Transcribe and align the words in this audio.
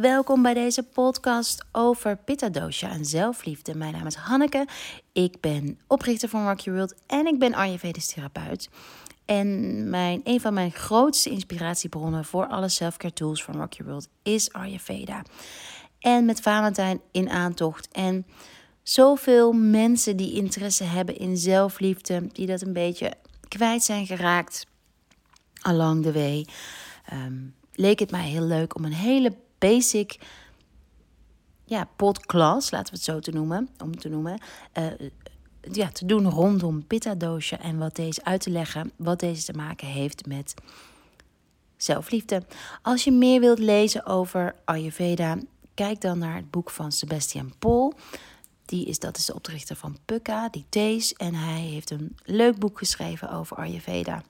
Welkom 0.00 0.42
bij 0.42 0.54
deze 0.54 0.82
podcast 0.82 1.64
over 1.72 2.16
Pitta 2.16 2.48
Dosha 2.48 2.90
en 2.90 3.04
zelfliefde. 3.04 3.74
Mijn 3.74 3.92
naam 3.92 4.06
is 4.06 4.14
Hanneke. 4.14 4.66
Ik 5.12 5.40
ben 5.40 5.78
oprichter 5.86 6.28
van 6.28 6.46
Rock 6.46 6.60
Your 6.60 6.78
World 6.78 6.94
en 7.06 7.26
ik 7.26 7.38
ben 7.38 7.54
Ayurvedisch 7.54 8.06
therapeut. 8.06 8.68
En 9.24 9.90
mijn, 9.90 10.20
een 10.24 10.40
van 10.40 10.54
mijn 10.54 10.70
grootste 10.70 11.30
inspiratiebronnen 11.30 12.24
voor 12.24 12.46
alle 12.46 12.68
selfcare 12.68 13.12
tools 13.12 13.44
van 13.44 13.56
Rock 13.56 13.72
Your 13.72 13.90
World 13.90 14.08
is 14.22 14.52
Ayurveda. 14.52 15.22
En 15.98 16.24
met 16.24 16.40
Valentijn 16.40 17.00
in 17.10 17.30
aantocht. 17.30 17.88
En 17.92 18.26
zoveel 18.82 19.52
mensen 19.52 20.16
die 20.16 20.34
interesse 20.34 20.84
hebben 20.84 21.16
in 21.16 21.36
zelfliefde, 21.36 22.26
die 22.32 22.46
dat 22.46 22.62
een 22.62 22.72
beetje 22.72 23.12
kwijt 23.48 23.82
zijn 23.82 24.06
geraakt 24.06 24.66
along 25.60 26.02
the 26.02 26.12
way. 26.12 26.46
Ehm, 27.06 27.34
leek 27.72 27.98
het 27.98 28.10
mij 28.10 28.28
heel 28.28 28.44
leuk 28.46 28.76
om 28.76 28.84
een 28.84 28.92
hele 28.92 29.42
basic 29.64 30.18
ja, 31.64 31.88
podcast, 31.96 32.72
laten 32.72 32.92
we 32.92 32.96
het 32.96 33.04
zo 33.04 33.18
te 33.18 33.30
noemen, 33.30 33.68
om 33.82 33.98
te 33.98 34.08
noemen, 34.08 34.40
uh, 34.78 34.86
ja, 35.72 35.88
te 35.88 36.06
doen 36.06 36.30
rondom 36.30 36.86
pitta 36.86 37.14
dosha 37.14 37.58
en 37.58 37.78
wat 37.78 37.96
deze 37.96 38.24
uit 38.24 38.40
te 38.40 38.50
leggen, 38.50 38.92
wat 38.96 39.20
deze 39.20 39.44
te 39.44 39.52
maken 39.52 39.86
heeft 39.86 40.26
met 40.26 40.54
zelfliefde. 41.76 42.42
Als 42.82 43.04
je 43.04 43.12
meer 43.12 43.40
wilt 43.40 43.58
lezen 43.58 44.06
over 44.06 44.54
Ayurveda, 44.64 45.38
kijk 45.74 46.00
dan 46.00 46.18
naar 46.18 46.36
het 46.36 46.50
boek 46.50 46.70
van 46.70 46.92
Sebastian 46.92 47.54
Paul. 47.58 47.94
Die 48.64 48.86
is, 48.86 48.98
dat 48.98 49.16
is 49.16 49.26
de 49.26 49.34
oprichter 49.34 49.76
van 49.76 49.98
Pukka, 50.04 50.48
die 50.48 50.66
Thees. 50.68 51.12
En 51.12 51.34
hij 51.34 51.60
heeft 51.60 51.90
een 51.90 52.16
leuk 52.24 52.58
boek 52.58 52.78
geschreven 52.78 53.30
over 53.30 53.56
Ayurveda. 53.56 54.22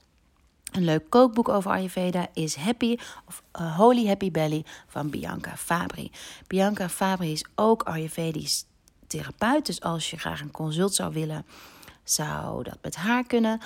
Een 0.74 0.84
leuk 0.84 1.10
kookboek 1.10 1.48
over 1.48 1.70
Ayurveda 1.70 2.26
is 2.32 2.54
Happy 2.54 2.96
of 3.26 3.42
uh, 3.60 3.76
Holy 3.76 4.06
Happy 4.06 4.30
Belly 4.30 4.64
van 4.86 5.10
Bianca 5.10 5.56
Fabri. 5.56 6.10
Bianca 6.46 6.88
Fabri 6.88 7.32
is 7.32 7.44
ook 7.54 7.82
Ayurvedisch 7.82 8.64
therapeut. 9.06 9.66
Dus 9.66 9.80
als 9.80 10.10
je 10.10 10.18
graag 10.18 10.40
een 10.40 10.50
consult 10.50 10.94
zou 10.94 11.12
willen, 11.12 11.46
zou 12.04 12.62
dat 12.62 12.78
met 12.82 12.96
haar 12.96 13.24
kunnen. 13.24 13.60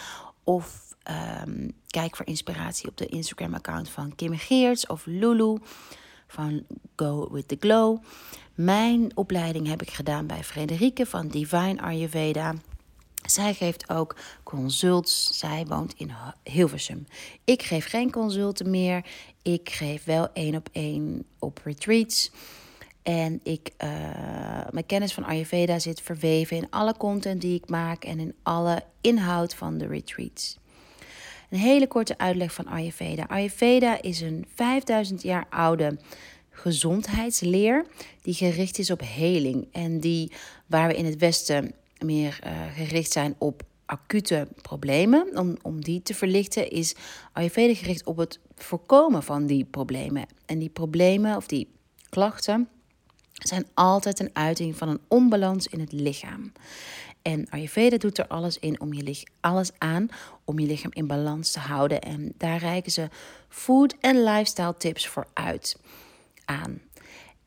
Of 0.44 0.94
um, 1.44 1.72
kijk 1.86 2.16
voor 2.16 2.26
inspiratie 2.26 2.88
op 2.88 2.96
de 2.96 3.06
Instagram-account 3.06 3.90
van 3.90 4.14
Kim 4.14 4.36
Geerts 4.36 4.86
of 4.86 5.06
Lulu 5.06 5.58
van 6.26 6.66
Go 6.96 7.28
With 7.32 7.48
The 7.48 7.56
Glow. 7.60 8.02
Mijn 8.54 9.16
opleiding 9.16 9.66
heb 9.66 9.82
ik 9.82 9.90
gedaan 9.90 10.26
bij 10.26 10.44
Frederike 10.44 11.06
van 11.06 11.28
Divine 11.28 11.80
Ayurveda. 11.80 12.54
Zij 13.26 13.54
geeft 13.54 13.90
ook 13.90 14.16
consults. 14.42 15.38
Zij 15.38 15.64
woont 15.68 15.94
in 15.96 16.12
Hilversum. 16.42 17.06
Ik 17.44 17.62
geef 17.62 17.86
geen 17.86 18.10
consulten 18.10 18.70
meer. 18.70 19.04
Ik 19.42 19.70
geef 19.70 20.04
wel 20.04 20.28
één 20.32 20.54
op 20.54 20.68
één 20.72 21.24
op 21.38 21.60
retreats. 21.64 22.30
En 23.02 23.40
ik, 23.42 23.70
uh, 23.84 23.88
mijn 24.70 24.86
kennis 24.86 25.12
van 25.12 25.24
Ayurveda 25.24 25.78
zit 25.78 26.00
verweven 26.00 26.56
in 26.56 26.70
alle 26.70 26.96
content 26.96 27.40
die 27.40 27.54
ik 27.54 27.68
maak 27.68 28.04
en 28.04 28.18
in 28.18 28.34
alle 28.42 28.82
inhoud 29.00 29.54
van 29.54 29.78
de 29.78 29.86
retreats. 29.86 30.58
Een 31.50 31.58
hele 31.58 31.86
korte 31.86 32.18
uitleg 32.18 32.52
van 32.52 32.66
Ayurveda. 32.66 33.26
Ayurveda 33.28 34.02
is 34.02 34.20
een 34.20 34.46
5000 34.54 35.22
jaar 35.22 35.46
oude 35.50 35.98
gezondheidsleer 36.50 37.86
die 38.22 38.34
gericht 38.34 38.78
is 38.78 38.90
op 38.90 39.00
heling 39.04 39.68
en 39.72 40.00
die 40.00 40.32
waar 40.66 40.88
we 40.88 40.94
in 40.94 41.04
het 41.04 41.16
Westen 41.16 41.74
meer 42.04 42.38
uh, 42.44 42.50
gericht 42.74 43.12
zijn 43.12 43.34
op 43.38 43.62
acute 43.86 44.48
problemen, 44.62 45.36
om, 45.38 45.56
om 45.62 45.80
die 45.80 46.02
te 46.02 46.14
verlichten, 46.14 46.70
is 46.70 46.94
Ayurveda 47.32 47.74
gericht 47.74 48.04
op 48.04 48.16
het 48.16 48.40
voorkomen 48.54 49.22
van 49.22 49.46
die 49.46 49.64
problemen. 49.64 50.26
En 50.46 50.58
die 50.58 50.68
problemen 50.68 51.36
of 51.36 51.46
die 51.46 51.68
klachten 52.08 52.68
zijn 53.32 53.66
altijd 53.74 54.20
een 54.20 54.30
uiting 54.32 54.76
van 54.76 54.88
een 54.88 55.00
onbalans 55.08 55.66
in 55.66 55.80
het 55.80 55.92
lichaam. 55.92 56.52
En 57.22 57.46
Ayurveda 57.50 57.96
doet 57.96 58.18
er 58.18 58.26
alles, 58.26 58.58
in 58.58 58.80
om 58.80 58.92
je, 58.92 59.26
alles 59.40 59.70
aan 59.78 60.08
om 60.44 60.58
je 60.58 60.66
lichaam 60.66 60.92
in 60.92 61.06
balans 61.06 61.50
te 61.52 61.58
houden. 61.58 62.00
En 62.00 62.32
daar 62.36 62.58
reiken 62.58 62.92
ze 62.92 63.08
food- 63.48 63.96
en 64.00 64.22
lifestyle 64.22 64.76
tips 64.76 65.08
voor 65.08 65.26
uit 65.34 65.76
aan. 66.44 66.80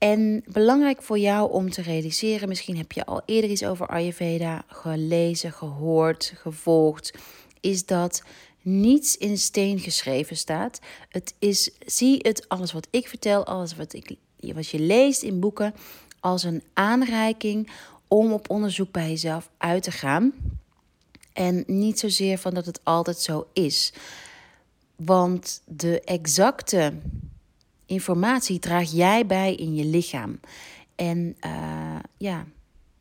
En 0.01 0.43
belangrijk 0.45 1.01
voor 1.01 1.19
jou 1.19 1.51
om 1.51 1.69
te 1.69 1.81
realiseren, 1.81 2.47
misschien 2.47 2.77
heb 2.77 2.91
je 2.91 3.05
al 3.05 3.21
eerder 3.25 3.49
iets 3.49 3.65
over 3.65 3.87
Ayurveda 3.87 4.63
gelezen, 4.67 5.51
gehoord, 5.51 6.33
gevolgd, 6.35 7.13
is 7.59 7.85
dat 7.85 8.23
niets 8.61 9.17
in 9.17 9.37
steen 9.37 9.79
geschreven 9.79 10.37
staat. 10.37 10.79
Het 11.09 11.33
is, 11.39 11.71
zie 11.85 12.19
het, 12.21 12.49
alles 12.49 12.71
wat 12.71 12.87
ik 12.89 13.07
vertel, 13.07 13.45
alles 13.45 13.75
wat, 13.75 13.93
ik, 13.93 14.15
wat 14.39 14.67
je 14.67 14.79
leest 14.79 15.21
in 15.21 15.39
boeken, 15.39 15.73
als 16.19 16.43
een 16.43 16.63
aanreiking 16.73 17.71
om 18.07 18.33
op 18.33 18.49
onderzoek 18.49 18.91
bij 18.91 19.09
jezelf 19.09 19.49
uit 19.57 19.83
te 19.83 19.91
gaan. 19.91 20.33
En 21.33 21.63
niet 21.67 21.99
zozeer 21.99 22.37
van 22.37 22.53
dat 22.53 22.65
het 22.65 22.79
altijd 22.83 23.17
zo 23.17 23.47
is. 23.53 23.93
Want 24.95 25.61
de 25.65 26.01
exacte 26.01 26.93
informatie 27.91 28.59
draag 28.59 28.91
jij 28.91 29.25
bij 29.25 29.55
in 29.55 29.75
je 29.75 29.85
lichaam. 29.85 30.39
En 30.95 31.35
uh, 31.45 31.99
ja, 32.17 32.45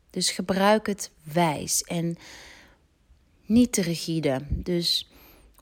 dus 0.09 0.31
gebruik 0.31 0.87
het 0.87 1.11
wijs 1.23 1.83
en 1.83 2.17
niet 3.45 3.71
te 3.71 3.81
rigide. 3.81 4.41
Dus 4.49 5.09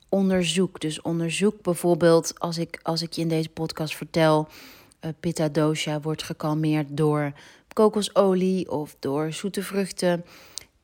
onderzoek. 0.09 0.79
Dus 0.79 1.01
onderzoek 1.01 1.62
bijvoorbeeld, 1.62 2.39
als 2.39 2.57
ik, 2.57 2.79
als 2.81 3.01
ik 3.01 3.13
je 3.13 3.22
in 3.22 3.28
deze 3.28 3.50
podcast 3.50 3.95
vertel, 3.95 4.47
uh, 5.01 5.12
pitta 5.19 5.50
dosha 5.50 6.01
wordt 6.01 6.23
gekalmeerd 6.23 6.88
door 6.97 7.34
kokosolie 7.73 8.72
of 8.72 8.95
door 9.00 9.34
zoete 9.34 9.63
vruchten. 9.63 10.25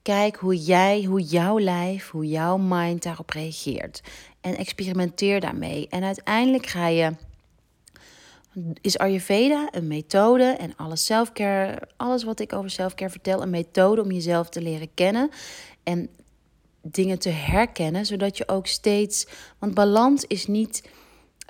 Kijk 0.01 0.35
hoe 0.35 0.57
jij, 0.57 1.03
hoe 1.03 1.21
jouw 1.21 1.59
lijf, 1.59 2.09
hoe 2.09 2.27
jouw 2.27 2.57
mind 2.57 3.03
daarop 3.03 3.29
reageert. 3.29 4.01
En 4.41 4.55
experimenteer 4.55 5.39
daarmee. 5.39 5.87
En 5.89 6.03
uiteindelijk 6.03 6.65
ga 6.65 6.87
je 6.87 7.15
is 8.81 8.97
Ayurveda 8.97 9.67
een 9.71 9.87
methode 9.87 10.43
en 10.43 10.75
alles 10.75 11.05
selfcare, 11.05 11.81
alles 11.97 12.23
wat 12.23 12.39
ik 12.39 12.53
over 12.53 12.69
selfcare 12.69 13.11
vertel, 13.11 13.41
een 13.41 13.49
methode 13.49 14.01
om 14.01 14.11
jezelf 14.11 14.49
te 14.49 14.61
leren 14.61 14.93
kennen 14.93 15.29
en 15.83 16.09
dingen 16.81 17.19
te 17.19 17.29
herkennen, 17.29 18.05
zodat 18.05 18.37
je 18.37 18.47
ook 18.47 18.67
steeds, 18.67 19.27
want 19.59 19.73
balans 19.73 20.23
is 20.23 20.47
niet, 20.47 20.89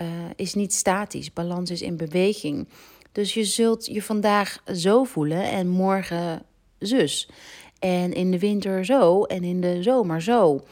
uh, 0.01 0.07
is 0.35 0.53
niet 0.53 0.73
statisch, 0.73 1.33
balans 1.33 1.69
is 1.69 1.81
in 1.81 1.97
beweging. 1.97 2.67
Dus 3.11 3.33
je 3.33 3.43
zult 3.43 3.85
je 3.85 4.01
vandaag 4.01 4.63
zo 4.73 5.03
voelen 5.03 5.43
en 5.43 5.67
morgen 5.67 6.43
zus. 6.79 7.29
En 7.79 8.13
in 8.13 8.31
de 8.31 8.39
winter 8.39 8.85
zo 8.85 9.23
en 9.23 9.43
in 9.43 9.61
de 9.61 9.83
zomer 9.83 10.21
zo. 10.21 10.63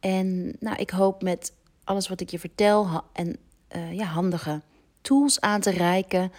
En 0.00 0.56
nou, 0.60 0.76
ik 0.76 0.90
hoop 0.90 1.22
met 1.22 1.52
alles 1.84 2.08
wat 2.08 2.20
ik 2.20 2.30
je 2.30 2.38
vertel 2.38 3.02
en 3.12 3.36
uh, 3.76 3.92
ja, 3.92 4.04
handige 4.04 4.62
tools 5.06 5.40
aan 5.40 5.60
te 5.60 5.70
reiken 5.70 6.32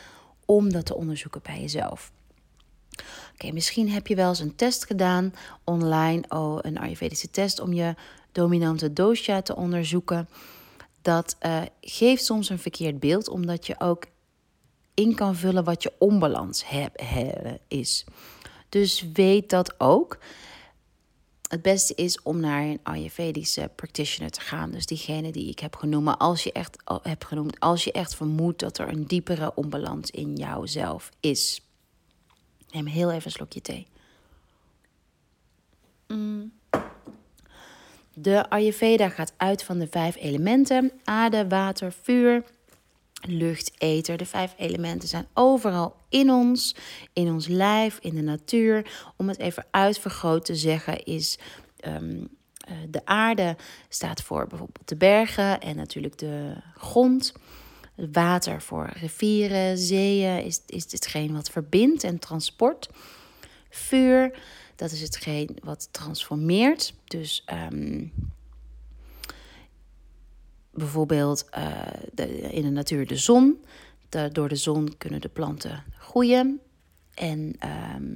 om 0.46 0.72
dat 0.72 0.86
te 0.86 0.96
onderzoeken 0.96 1.42
bij 1.44 1.62
jezelf. 1.62 2.12
Oké, 3.34 3.52
misschien 3.52 3.90
heb 3.90 4.08
je 4.08 4.16
wel 4.16 4.30
eens 4.30 4.40
een 4.40 4.56
test 4.56 4.86
gedaan 4.86 5.34
online, 5.64 6.24
oh, 6.30 6.58
een 6.62 6.78
Ayurvedische 6.78 7.32
test 7.32 7.60
om 7.60 7.74
je 7.74 7.96
dominante 8.32 8.94
dosha 8.94 9.42
te 9.42 9.56
onderzoeken. 9.56 10.30
Dat 11.02 11.36
uh, 11.46 11.62
geeft 11.82 12.26
soms 12.26 12.50
een 12.50 12.60
verkeerd 12.60 13.00
beeld, 13.00 13.30
omdat 13.30 13.68
je 13.68 13.80
ook 13.80 14.06
in 14.94 15.16
kan 15.16 15.36
vullen 15.36 15.64
wat 15.64 15.84
je 15.84 15.94
onbalans 15.98 16.66
is. 17.68 18.06
Dus 18.70 19.06
weet 19.14 19.50
dat 19.50 19.80
ook 19.80 20.18
het 21.48 21.62
beste 21.62 21.96
is 21.96 22.22
om 22.22 22.40
naar 22.40 22.62
een 22.62 22.80
Ayurvedische 22.84 23.72
practitioner 23.76 24.32
te 24.32 24.42
gaan. 24.42 24.72
Dus 24.72 24.86
diegene 24.86 25.32
die 25.32 25.50
ik 25.50 25.60
heb 25.60 25.76
genoemd. 25.76 26.18
Als 26.18 26.44
je 26.44 26.52
echt, 26.52 26.78
heb 27.02 27.24
genoemd, 27.24 27.60
als 27.60 27.84
je 27.84 27.92
echt 27.92 28.16
vermoedt 28.16 28.60
dat 28.60 28.78
er 28.78 28.88
een 28.88 29.06
diepere 29.06 29.54
onbalans 29.56 30.12
in 30.12 30.36
jouzelf 30.36 31.10
is. 31.20 31.62
Neem 32.72 32.86
heel 32.86 33.12
even 33.12 33.26
een 33.26 33.32
slokje 33.32 33.62
thee. 33.62 33.88
Mm. 36.08 36.52
De 38.14 38.50
Ayurveda 38.50 39.10
gaat 39.10 39.34
uit 39.38 39.64
van 39.64 39.80
de 39.80 39.88
vijf 39.88 40.16
elementen: 40.16 40.92
aarde, 41.04 41.48
water, 41.48 41.92
vuur, 41.92 42.44
lucht, 43.22 43.72
ether. 43.78 44.18
De 44.18 44.26
vijf 44.26 44.54
elementen 44.58 45.10
zijn 45.10 45.28
overal 45.34 45.96
in 46.10 46.32
ons, 46.32 46.76
in 47.14 47.32
ons 47.32 47.48
lijf, 47.48 47.98
in 48.02 48.16
de 48.16 48.22
natuur. 48.22 48.92
Om 49.16 49.28
het 49.28 49.40
even 49.40 49.66
uitvergroot 49.72 50.46
te 50.46 50.56
zeggen, 50.56 51.04
is 51.04 51.40
ehm, 51.80 52.26
eh, 52.58 52.76
de 52.90 53.06
aarde 53.06 53.56
staat 53.90 54.22
voor 54.22 54.48
bijvoorbeeld 54.48 54.88
de 54.88 54.96
bergen 54.96 55.62
en 55.62 55.76
natuurlijk 55.76 56.18
de 56.18 56.54
grond. 56.76 57.34
Water 58.12 58.62
voor 58.62 58.90
rivieren, 58.94 59.78
zeeën 59.78 60.44
is, 60.44 60.62
is 60.66 60.92
hetgeen 60.92 61.34
wat 61.34 61.50
verbindt 61.50 62.04
en 62.04 62.20
transport. 62.20 62.90
Vuur, 63.70 64.40
dat 64.76 64.92
is 64.92 65.02
hetgeen 65.02 65.58
wat 65.64 65.88
transformeert. 65.92 66.94
Dus 67.06 67.46
um, 67.72 68.12
bijvoorbeeld 70.78 71.46
uh, 71.58 71.78
de, 72.14 72.40
in 72.40 72.62
de 72.62 72.70
natuur 72.70 73.08
de 73.08 73.18
zon. 73.18 73.64
door 74.32 74.50
de 74.50 74.56
zon 74.56 74.98
kunnen 74.98 75.22
de 75.22 75.30
planten 75.30 75.84
groeien. 76.00 76.60
En 77.14 77.56
ehm, 77.60 78.16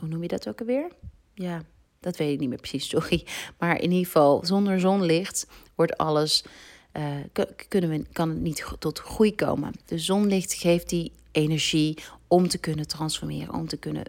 hoe 0.00 0.08
noem 0.08 0.22
je 0.22 0.28
dat 0.28 0.48
ook 0.48 0.60
alweer? 0.60 0.88
Ja, 1.34 1.62
dat 2.00 2.16
weet 2.16 2.32
ik 2.32 2.40
niet 2.40 2.48
meer 2.48 2.58
precies, 2.58 2.88
sorry. 2.96 3.26
Maar 3.58 3.80
in 3.80 3.90
ieder 3.90 4.04
geval, 4.04 4.44
zonder 4.44 4.80
zonlicht 4.80 5.46
wordt 5.74 5.96
alles, 5.96 6.44
uh, 6.92 7.46
kunnen 7.68 7.90
we, 7.90 8.04
kan 8.12 8.28
het 8.28 8.40
niet 8.40 8.66
tot 8.78 8.98
groei 8.98 9.34
komen. 9.34 9.72
Dus 9.84 10.04
zonlicht 10.04 10.52
geeft 10.52 10.88
die 10.88 11.12
energie 11.32 11.98
om 12.26 12.48
te 12.48 12.58
kunnen 12.58 12.88
transformeren, 12.88 13.54
om 13.54 13.68
te 13.68 13.76
kunnen 13.76 14.04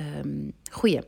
um, 0.00 0.52
groeien. 0.62 1.04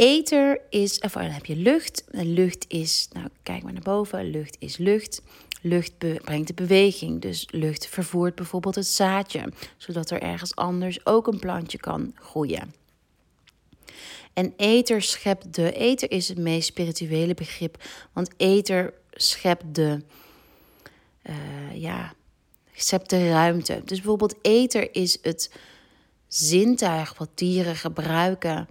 Ether 0.00 0.60
is, 0.70 0.98
of 0.98 1.12
dan 1.12 1.22
heb 1.22 1.46
je 1.46 1.56
lucht. 1.56 2.04
Lucht 2.10 2.64
is, 2.68 3.08
nou 3.12 3.28
kijk 3.42 3.62
maar 3.62 3.72
naar 3.72 3.82
boven, 3.82 4.30
lucht 4.30 4.56
is 4.58 4.76
lucht. 4.76 5.22
Lucht 5.62 5.98
brengt 5.98 6.46
de 6.46 6.54
beweging, 6.54 7.20
dus 7.20 7.48
lucht 7.50 7.86
vervoert 7.86 8.34
bijvoorbeeld 8.34 8.74
het 8.74 8.86
zaadje, 8.86 9.52
zodat 9.76 10.10
er 10.10 10.22
ergens 10.22 10.56
anders 10.56 11.06
ook 11.06 11.26
een 11.26 11.38
plantje 11.38 11.78
kan 11.78 12.12
groeien. 12.14 12.74
En 14.32 14.54
ether 14.56 15.02
schept 15.02 15.54
de. 15.54 15.72
Ether 15.72 16.10
is 16.10 16.28
het 16.28 16.38
meest 16.38 16.68
spirituele 16.68 17.34
begrip, 17.34 17.84
want 18.12 18.30
ether 18.36 18.94
schept 19.12 19.74
de. 19.74 20.02
Uh, 21.22 21.80
ja, 21.80 22.12
schept 22.74 23.10
de 23.10 23.28
ruimte. 23.28 23.82
Dus 23.84 23.98
bijvoorbeeld 23.98 24.34
ether 24.42 24.94
is 24.94 25.18
het 25.22 25.50
zintuig 26.28 27.18
wat 27.18 27.30
dieren 27.34 27.76
gebruiken. 27.76 28.68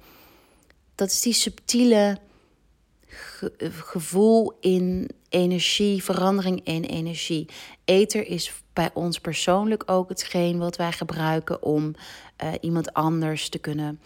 Dat 1.00 1.10
is 1.10 1.22
die 1.22 1.34
subtiele 1.34 2.18
gevoel 3.70 4.54
in 4.60 5.10
energie, 5.30 6.04
verandering 6.04 6.66
in 6.66 6.84
energie. 6.84 7.48
Ether 7.86 8.28
is 8.28 8.54
bij 8.74 8.90
ons 8.94 9.20
persoonlijk 9.20 9.84
ook 9.86 10.10
hetgeen 10.10 10.58
wat 10.58 10.76
wij 10.76 10.92
gebruiken 10.92 11.64
om 11.64 11.96
uh, 12.44 12.52
iemand 12.62 12.94
anders 12.94 13.50
te 13.50 13.58
kunnen. 13.58 14.00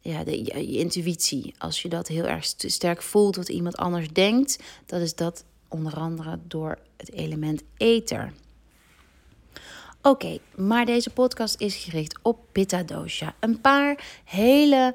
Ja, 0.00 0.24
de, 0.24 0.44
je, 0.44 0.78
intuïtie. 0.78 1.54
Als 1.58 1.82
je 1.82 1.88
dat 1.88 2.08
heel 2.08 2.24
erg 2.24 2.44
sterk 2.56 3.02
voelt 3.02 3.36
wat 3.36 3.48
iemand 3.48 3.76
anders 3.76 4.08
denkt, 4.08 4.58
dat 4.86 5.00
is 5.00 5.14
dat 5.14 5.44
onder 5.68 5.94
andere 5.94 6.38
door 6.42 6.78
het 6.96 7.12
element 7.12 7.62
ether. 7.76 8.32
Oké, 10.02 10.38
maar 10.56 10.86
deze 10.86 11.10
podcast 11.10 11.60
is 11.60 11.76
gericht 11.76 12.18
op 12.22 12.38
Pitta 12.52 12.82
Dosha. 12.82 13.34
Een 13.40 13.60
paar 13.60 14.04
hele 14.24 14.94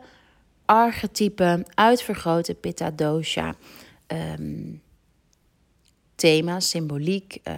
archetypen 0.74 1.66
uitvergrote 1.74 2.54
Pitta 2.54 2.92
Dosha. 2.92 3.56
Um, 4.08 4.82
thema's, 6.16 6.70
symboliek, 6.70 7.38
uh, 7.44 7.56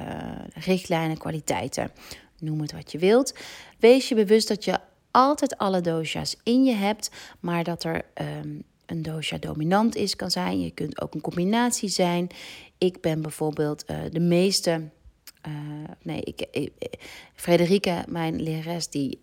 richtlijnen, 0.53 1.17
kwaliteiten. 1.17 1.91
Noem 2.39 2.61
het 2.61 2.71
wat 2.71 2.91
je 2.91 2.97
wilt. 2.97 3.35
Wees 3.79 4.09
je 4.09 4.15
bewust 4.15 4.47
dat 4.47 4.63
je 4.63 4.79
altijd 5.11 5.57
alle 5.57 5.81
dosha's 5.81 6.35
in 6.43 6.63
je 6.63 6.73
hebt, 6.73 7.11
maar 7.39 7.63
dat 7.63 7.83
er 7.83 8.05
um, 8.21 8.63
een 8.85 9.01
dosha 9.01 9.37
dominant 9.37 9.95
is, 9.95 10.15
kan 10.15 10.31
zijn. 10.31 10.61
Je 10.61 10.71
kunt 10.71 11.01
ook 11.01 11.13
een 11.13 11.21
combinatie 11.21 11.89
zijn. 11.89 12.27
Ik 12.77 13.01
ben 13.01 13.21
bijvoorbeeld 13.21 13.83
uh, 13.89 13.97
de 14.11 14.19
meeste. 14.19 14.89
Uh, 15.47 15.53
nee, 16.01 16.21
ik, 16.21 16.47
ik, 16.51 16.71
Frederike, 17.35 18.03
mijn 18.07 18.41
lerares, 18.41 18.89
die 18.89 19.19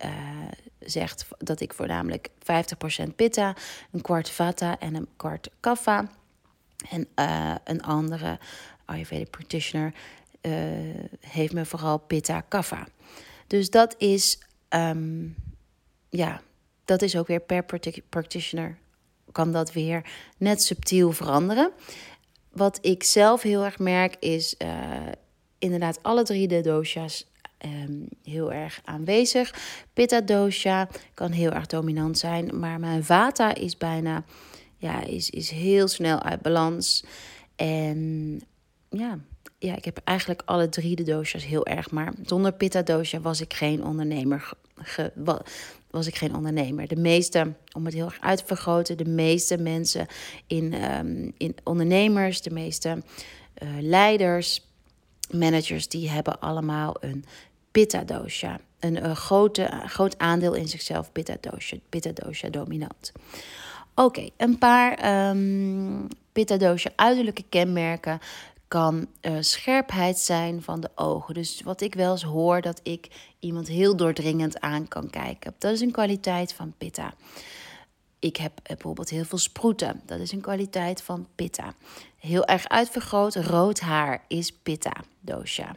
zegt 0.79 1.27
dat 1.37 1.59
ik 1.59 1.73
voornamelijk 1.73 2.29
50% 2.29 3.15
pitta, 3.15 3.55
een 3.91 4.01
kwart 4.01 4.29
vata 4.29 4.79
en 4.79 4.95
een 4.95 5.07
kwart 5.15 5.49
kapha. 5.59 6.09
En 6.89 7.07
een 7.63 7.83
andere 7.83 8.39
Ayurvedic 8.85 9.29
practitioner 9.29 9.93
heeft 11.19 11.53
me 11.53 11.65
vooral 11.65 11.97
Pitta 11.97 12.41
Kapha. 12.41 12.87
Dus 13.47 13.69
dat 13.69 13.95
is, 13.97 14.39
um, 14.69 15.35
ja, 16.09 16.41
dat 16.85 17.01
is 17.01 17.17
ook 17.17 17.27
weer 17.27 17.39
per 17.39 17.65
practitioner 18.09 18.77
kan 19.33 19.51
dat 19.51 19.73
weer 19.73 20.05
net 20.37 20.63
subtiel 20.63 21.11
veranderen. 21.11 21.71
Wat 22.51 22.77
ik 22.81 23.03
zelf 23.03 23.41
heel 23.41 23.63
erg 23.63 23.79
merk 23.79 24.15
is 24.19 24.55
inderdaad 25.63 25.99
alle 26.01 26.23
drie 26.23 26.47
de 26.47 26.61
dosha's 26.61 27.25
um, 27.65 28.07
heel 28.23 28.53
erg 28.53 28.81
aanwezig. 28.83 29.53
Pitta 29.93 30.21
dosha 30.21 30.87
kan 31.13 31.31
heel 31.31 31.51
erg 31.51 31.65
dominant 31.65 32.17
zijn, 32.17 32.59
maar 32.59 32.79
mijn 32.79 33.03
vata 33.03 33.55
is 33.55 33.77
bijna 33.77 34.23
ja, 34.77 35.03
is, 35.03 35.29
is 35.29 35.49
heel 35.49 35.87
snel 35.87 36.21
uit 36.21 36.41
balans. 36.41 37.03
En 37.55 38.41
ja, 38.89 39.19
ja, 39.57 39.75
ik 39.75 39.85
heb 39.85 40.01
eigenlijk 40.03 40.41
alle 40.45 40.69
drie 40.69 40.95
de 40.95 41.03
doosjes 41.03 41.45
heel 41.45 41.65
erg. 41.65 41.91
Maar 41.91 42.13
zonder 42.25 42.53
pitta 42.53 42.81
dosha 42.81 43.19
was 43.19 43.41
ik 43.41 43.53
geen 43.53 43.83
ondernemer. 43.83 44.49
was 45.89 46.07
ik 46.07 46.15
geen 46.15 46.35
ondernemer. 46.35 46.87
De 46.87 46.95
meeste, 46.95 47.53
om 47.75 47.85
het 47.85 47.93
heel 47.93 48.05
erg 48.05 48.19
uit 48.19 48.37
te 48.37 48.45
vergroten, 48.45 48.97
de 48.97 49.09
meeste 49.09 49.57
mensen 49.57 50.07
in, 50.47 50.93
um, 50.93 51.33
in 51.37 51.55
ondernemers, 51.63 52.41
de 52.41 52.51
meeste 52.51 53.03
uh, 53.63 53.69
leiders, 53.79 54.72
managers, 55.33 55.87
die 55.87 56.09
hebben 56.09 56.39
allemaal 56.39 56.95
een 56.99 57.25
pitta 57.71 58.03
dosha. 58.03 58.59
Een 58.79 58.95
uh, 59.05 59.15
grote, 59.15 59.81
groot 59.85 60.17
aandeel 60.17 60.53
in 60.53 60.67
zichzelf 60.67 61.11
pitta 61.11 61.35
dosha, 61.39 61.77
pitta 61.89 62.11
dosha 62.11 62.49
dominant. 62.49 63.11
Oké, 63.95 64.29
een 64.37 64.57
paar 64.57 65.29
um, 65.29 66.07
pitta 66.31 66.57
dosha 66.57 66.89
uiterlijke 66.95 67.43
kenmerken 67.49 68.19
kan 68.67 69.07
uh, 69.21 69.37
scherpheid 69.39 70.17
zijn 70.17 70.61
van 70.61 70.79
de 70.79 70.89
ogen. 70.95 71.33
Dus 71.33 71.61
wat 71.63 71.81
ik 71.81 71.95
wel 71.95 72.11
eens 72.11 72.23
hoor, 72.23 72.61
dat 72.61 72.79
ik 72.83 73.07
iemand 73.39 73.67
heel 73.67 73.95
doordringend 73.95 74.59
aan 74.59 74.87
kan 74.87 75.09
kijken. 75.09 75.55
Dat 75.57 75.71
is 75.73 75.81
een 75.81 75.91
kwaliteit 75.91 76.53
van 76.53 76.73
pitta. 76.77 77.13
Ik 78.23 78.37
heb 78.37 78.59
bijvoorbeeld 78.63 79.09
heel 79.09 79.25
veel 79.25 79.37
sproeten. 79.37 80.01
Dat 80.05 80.19
is 80.19 80.31
een 80.31 80.41
kwaliteit 80.41 81.01
van 81.01 81.27
pitta. 81.35 81.73
Heel 82.17 82.45
erg 82.45 82.67
uitvergroot 82.67 83.35
rood 83.35 83.79
haar 83.79 84.23
is 84.27 84.51
pitta 84.51 84.93
dosha. 85.19 85.75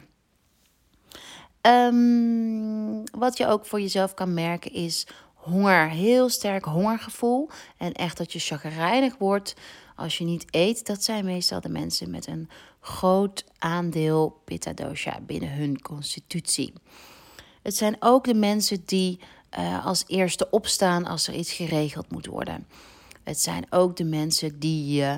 Um, 1.61 3.03
wat 3.11 3.37
je 3.37 3.47
ook 3.47 3.65
voor 3.65 3.81
jezelf 3.81 4.13
kan 4.13 4.33
merken 4.33 4.73
is 4.73 5.07
honger. 5.33 5.89
Heel 5.89 6.29
sterk 6.29 6.65
hongergevoel. 6.65 7.49
En 7.77 7.93
echt 7.93 8.17
dat 8.17 8.33
je 8.33 8.39
chagrijnig 8.39 9.17
wordt 9.17 9.55
als 9.95 10.17
je 10.17 10.23
niet 10.23 10.45
eet. 10.49 10.85
Dat 10.85 11.03
zijn 11.03 11.25
meestal 11.25 11.61
de 11.61 11.69
mensen 11.69 12.09
met 12.09 12.27
een 12.27 12.49
groot 12.79 13.45
aandeel 13.59 14.41
pitta 14.45 14.73
dosha 14.73 15.19
binnen 15.21 15.51
hun 15.51 15.81
constitutie. 15.81 16.73
Het 17.61 17.75
zijn 17.75 17.95
ook 17.99 18.23
de 18.23 18.33
mensen 18.33 18.83
die 18.85 19.19
uh, 19.57 19.85
als 19.85 20.03
eerste 20.07 20.49
opstaan 20.49 21.05
als 21.05 21.27
er 21.27 21.33
iets 21.33 21.51
geregeld 21.51 22.11
moet 22.11 22.25
worden. 22.25 22.67
Het 23.23 23.39
zijn 23.39 23.65
ook 23.69 23.95
de 23.95 24.03
mensen 24.03 24.59
die, 24.59 25.01
uh, 25.01 25.15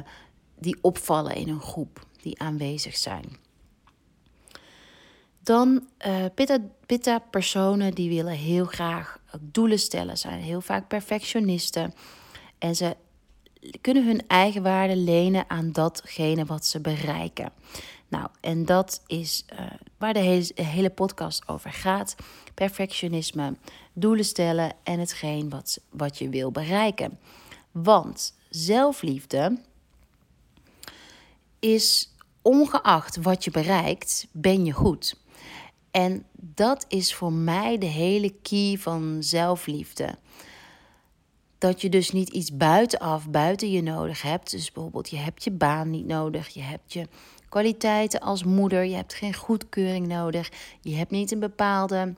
die 0.60 0.78
opvallen 0.82 1.36
in 1.36 1.50
een 1.50 1.62
groep, 1.62 2.06
die 2.22 2.40
aanwezig 2.40 2.98
zijn. 2.98 3.26
Dan 5.44 5.88
uh, 6.08 6.26
pitta, 6.86 7.20
personen 7.20 7.94
die 7.94 8.10
willen 8.10 8.34
heel 8.34 8.66
graag 8.66 9.20
doelen 9.40 9.80
stellen, 9.80 10.18
zijn 10.18 10.42
heel 10.42 10.62
vaak 10.62 10.88
perfectionisten. 10.88 11.94
En 12.58 12.76
ze 12.76 12.96
kunnen 13.82 14.06
hun 14.06 14.28
eigen 14.28 14.64
waarde 14.64 14.96
lenen 14.96 15.50
aan 15.50 15.72
datgene 15.72 16.46
wat 16.46 16.66
ze 16.66 16.82
bereiken. 16.82 17.52
Nou, 18.08 18.28
en 18.42 18.66
dat 18.66 19.04
is 19.08 19.46
waar 19.98 20.14
de 20.14 20.52
hele, 20.56 20.90
podcast 20.90 21.48
over 21.48 21.72
gaat. 21.72 22.16
Perfectionisme, 22.54 23.56
doelen 23.94 24.26
stellen 24.26 24.74
en 24.84 25.00
hetgeen 25.00 25.50
wat, 25.50 25.80
wat 25.90 26.18
je 26.18 26.30
wil 26.30 26.52
bereiken. 26.52 27.20
Want 27.72 28.34
zelfliefde 28.50 29.58
is 31.60 32.14
ongeacht 32.42 33.18
wat 33.22 33.44
je 33.44 33.52
bereikt, 33.52 34.28
ben 34.32 34.66
je 34.66 34.72
goed. 34.72 35.16
En 35.92 36.26
dat 36.34 36.86
is 36.88 37.14
voor 37.14 37.34
mij 37.34 37.78
de 37.78 37.86
hele 37.86 38.30
key 38.42 38.78
van 38.78 39.18
zelfliefde 39.20 40.18
dat 41.60 41.82
je 41.82 41.90
dus 41.90 42.12
niet 42.12 42.30
iets 42.30 42.58
buitenaf, 42.58 43.30
buiten 43.30 43.72
je 43.72 43.82
nodig 43.82 44.22
hebt. 44.22 44.52
Dus 44.52 44.72
bijvoorbeeld, 44.72 45.10
je 45.10 45.18
hebt 45.18 45.44
je 45.44 45.52
baan 45.52 45.90
niet 45.90 46.06
nodig, 46.06 46.48
je 46.48 46.62
hebt 46.62 46.94
je 46.94 47.08
kwaliteiten 47.50 48.20
als 48.20 48.44
moeder, 48.44 48.84
je 48.84 48.96
hebt 48.96 49.14
geen 49.14 49.34
goedkeuring 49.34 50.08
nodig, 50.08 50.52
je 50.82 50.96
hebt 50.96 51.12
niet 51.12 51.32
een 51.32 51.40
bepaalde 51.40 52.16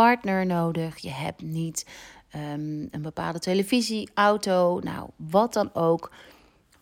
partner 0.00 0.46
nodig, 0.46 0.98
je 0.98 1.10
hebt 1.10 1.42
niet 1.42 1.86
um, 2.34 2.88
een 2.90 3.02
bepaalde 3.02 3.38
televisie, 3.38 4.10
auto, 4.14 4.78
nou 4.82 5.08
wat 5.16 5.52
dan 5.52 5.74
ook 5.74 6.12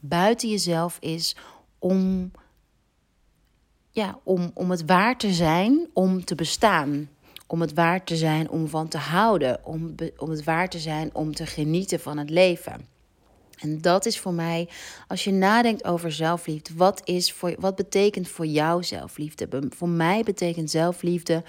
buiten 0.00 0.48
jezelf 0.48 0.96
is 1.00 1.36
om, 1.78 2.30
ja, 3.90 4.18
om, 4.22 4.50
om 4.54 4.70
het 4.70 4.84
waar 4.84 5.16
te 5.16 5.32
zijn, 5.32 5.88
om 5.92 6.24
te 6.24 6.34
bestaan 6.34 7.08
om 7.46 7.60
het 7.60 7.74
waard 7.74 8.06
te 8.06 8.16
zijn 8.16 8.50
om 8.50 8.68
van 8.68 8.88
te 8.88 8.98
houden, 8.98 9.60
om, 9.64 9.94
om 10.16 10.30
het 10.30 10.44
waard 10.44 10.70
te 10.70 10.78
zijn 10.78 11.14
om 11.14 11.34
te 11.34 11.46
genieten 11.46 12.00
van 12.00 12.18
het 12.18 12.30
leven. 12.30 12.86
En 13.58 13.80
dat 13.80 14.06
is 14.06 14.18
voor 14.18 14.32
mij, 14.34 14.68
als 15.06 15.24
je 15.24 15.32
nadenkt 15.32 15.84
over 15.84 16.12
zelfliefde, 16.12 16.74
wat, 16.76 17.00
is 17.04 17.32
voor, 17.32 17.54
wat 17.58 17.76
betekent 17.76 18.28
voor 18.28 18.46
jou 18.46 18.84
zelfliefde? 18.84 19.48
Voor 19.68 19.88
mij 19.88 20.22
betekent 20.22 20.70
zelfliefde 20.70 21.42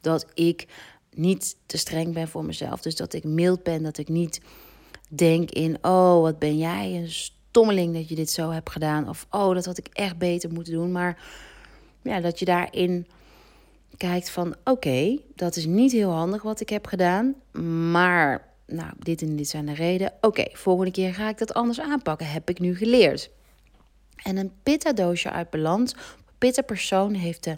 dat 0.00 0.26
ik 0.34 0.66
niet 1.14 1.56
te 1.66 1.76
streng 1.76 2.14
ben 2.14 2.28
voor 2.28 2.44
mezelf. 2.44 2.80
Dus 2.80 2.96
dat 2.96 3.12
ik 3.12 3.24
mild 3.24 3.62
ben, 3.62 3.82
dat 3.82 3.98
ik 3.98 4.08
niet 4.08 4.40
denk 5.08 5.50
in, 5.50 5.78
oh, 5.82 6.20
wat 6.20 6.38
ben 6.38 6.58
jij 6.58 6.96
een 6.96 7.10
stommeling 7.10 7.94
dat 7.94 8.08
je 8.08 8.14
dit 8.14 8.30
zo 8.30 8.50
hebt 8.50 8.70
gedaan. 8.70 9.08
Of, 9.08 9.26
oh, 9.30 9.54
dat 9.54 9.64
had 9.64 9.78
ik 9.78 9.86
echt 9.92 10.18
beter 10.18 10.52
moeten 10.52 10.72
doen. 10.72 10.92
Maar 10.92 11.22
ja, 12.02 12.20
dat 12.20 12.38
je 12.38 12.44
daarin 12.44 13.06
kijkt 13.96 14.30
van, 14.30 14.54
oké, 14.64 15.18
dat 15.34 15.56
is 15.56 15.66
niet 15.66 15.92
heel 15.92 16.10
handig 16.10 16.42
wat 16.42 16.60
ik 16.60 16.68
heb 16.68 16.86
gedaan. 16.86 17.34
Maar, 17.90 18.48
nou, 18.66 18.92
dit 18.98 19.22
en 19.22 19.36
dit 19.36 19.48
zijn 19.48 19.66
de 19.66 19.74
reden. 19.74 20.12
Oké, 20.20 20.44
volgende 20.52 20.90
keer 20.90 21.14
ga 21.14 21.28
ik 21.28 21.38
dat 21.38 21.54
anders 21.54 21.80
aanpakken. 21.80 22.26
Heb 22.26 22.48
ik 22.48 22.58
nu 22.58 22.76
geleerd. 22.76 23.30
En 24.16 24.36
een 24.36 24.52
pitta-doosje 24.62 25.30
uit 25.30 25.50
balans, 25.50 25.94
pitta-persoon 26.38 27.14
heeft 27.14 27.44
de 27.44 27.56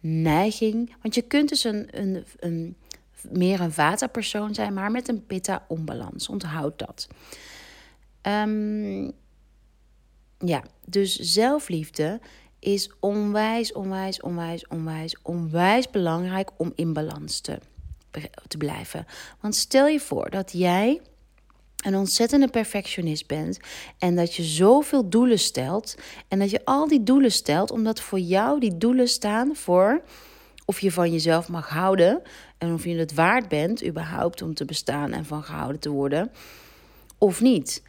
neiging... 0.00 0.94
Want 1.02 1.14
je 1.14 1.22
kunt 1.22 1.48
dus 1.48 1.64
een, 1.64 1.88
een, 1.90 2.24
een 2.38 2.76
meer 3.32 3.60
een 3.60 3.72
vata-persoon 3.72 4.54
zijn, 4.54 4.74
maar 4.74 4.90
met 4.90 5.08
een 5.08 5.26
pitta-onbalans. 5.26 6.28
Onthoud 6.28 6.78
dat. 6.78 7.08
Um, 8.22 9.12
ja, 10.38 10.64
dus 10.84 11.16
zelfliefde 11.16 12.20
is 12.58 12.90
onwijs, 13.00 13.72
onwijs, 13.72 14.20
onwijs, 14.20 14.66
onwijs, 14.66 15.16
onwijs 15.22 15.90
belangrijk 15.90 16.50
om 16.56 16.72
in 16.74 16.92
balans 16.92 17.40
te, 17.40 17.58
te 18.48 18.56
blijven. 18.56 19.06
Want 19.40 19.54
stel 19.54 19.86
je 19.86 20.00
voor 20.00 20.30
dat 20.30 20.52
jij 20.52 21.00
een 21.84 21.96
ontzettende 21.96 22.48
perfectionist 22.48 23.26
bent 23.26 23.58
en 23.98 24.16
dat 24.16 24.34
je 24.34 24.42
zoveel 24.42 25.08
doelen 25.08 25.38
stelt 25.38 25.94
en 26.28 26.38
dat 26.38 26.50
je 26.50 26.64
al 26.64 26.88
die 26.88 27.02
doelen 27.02 27.32
stelt 27.32 27.70
omdat 27.70 28.00
voor 28.00 28.18
jou 28.18 28.60
die 28.60 28.78
doelen 28.78 29.08
staan 29.08 29.56
voor 29.56 30.02
of 30.64 30.80
je 30.80 30.92
van 30.92 31.12
jezelf 31.12 31.48
mag 31.48 31.68
houden 31.68 32.22
en 32.58 32.72
of 32.72 32.84
je 32.84 32.96
het 32.96 33.14
waard 33.14 33.48
bent 33.48 33.86
überhaupt 33.86 34.42
om 34.42 34.54
te 34.54 34.64
bestaan 34.64 35.12
en 35.12 35.24
van 35.24 35.42
gehouden 35.42 35.80
te 35.80 35.90
worden 35.90 36.30
of 37.18 37.40
niet. 37.40 37.82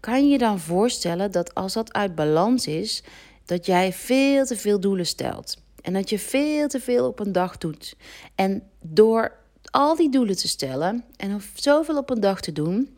Kan 0.00 0.24
je 0.24 0.32
je 0.32 0.38
dan 0.38 0.58
voorstellen 0.58 1.30
dat 1.30 1.54
als 1.54 1.72
dat 1.72 1.92
uit 1.92 2.14
balans 2.14 2.66
is, 2.66 3.02
dat 3.44 3.66
jij 3.66 3.92
veel 3.92 4.44
te 4.44 4.56
veel 4.56 4.80
doelen 4.80 5.06
stelt 5.06 5.56
en 5.82 5.92
dat 5.92 6.10
je 6.10 6.18
veel 6.18 6.68
te 6.68 6.80
veel 6.80 7.06
op 7.06 7.20
een 7.20 7.32
dag 7.32 7.58
doet. 7.58 7.96
En 8.34 8.62
door 8.80 9.32
al 9.70 9.96
die 9.96 10.10
doelen 10.10 10.36
te 10.36 10.48
stellen 10.48 11.04
en 11.16 11.42
zoveel 11.54 11.96
op 11.96 12.10
een 12.10 12.20
dag 12.20 12.40
te 12.40 12.52
doen, 12.52 12.96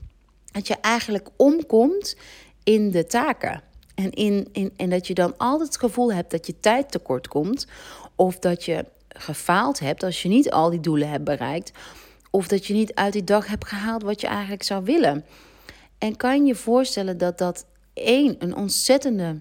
dat 0.53 0.67
je 0.67 0.75
eigenlijk 0.75 1.29
omkomt 1.37 2.17
in 2.63 2.91
de 2.91 3.07
taken. 3.07 3.63
En, 3.95 4.11
in, 4.11 4.49
in, 4.53 4.73
en 4.77 4.91
dat 4.91 5.07
je 5.07 5.15
dan 5.15 5.37
altijd 5.37 5.69
het 5.69 5.79
gevoel 5.79 6.13
hebt 6.13 6.31
dat 6.31 6.47
je 6.47 6.61
tijd 6.61 6.91
tekort 6.91 7.29
komt. 7.29 7.67
Of 8.15 8.39
dat 8.39 8.65
je 8.65 8.85
gefaald 9.15 9.79
hebt 9.79 10.03
als 10.03 10.23
je 10.23 10.29
niet 10.29 10.51
al 10.51 10.71
die 10.71 10.81
doelen 10.81 11.09
hebt 11.09 11.25
bereikt. 11.25 11.73
Of 12.31 12.49
dat 12.49 12.67
je 12.67 12.75
niet 12.75 12.95
uit 12.95 13.13
die 13.13 13.25
dag 13.25 13.47
hebt 13.47 13.67
gehaald 13.67 14.03
wat 14.03 14.21
je 14.21 14.27
eigenlijk 14.27 14.63
zou 14.63 14.85
willen. 14.85 15.25
En 15.99 16.17
kan 16.17 16.47
je 16.47 16.55
voorstellen 16.55 17.19
dat 17.19 17.39
dat 17.39 17.67
één, 17.93 18.37
een 18.39 18.57
ontzettende 18.57 19.41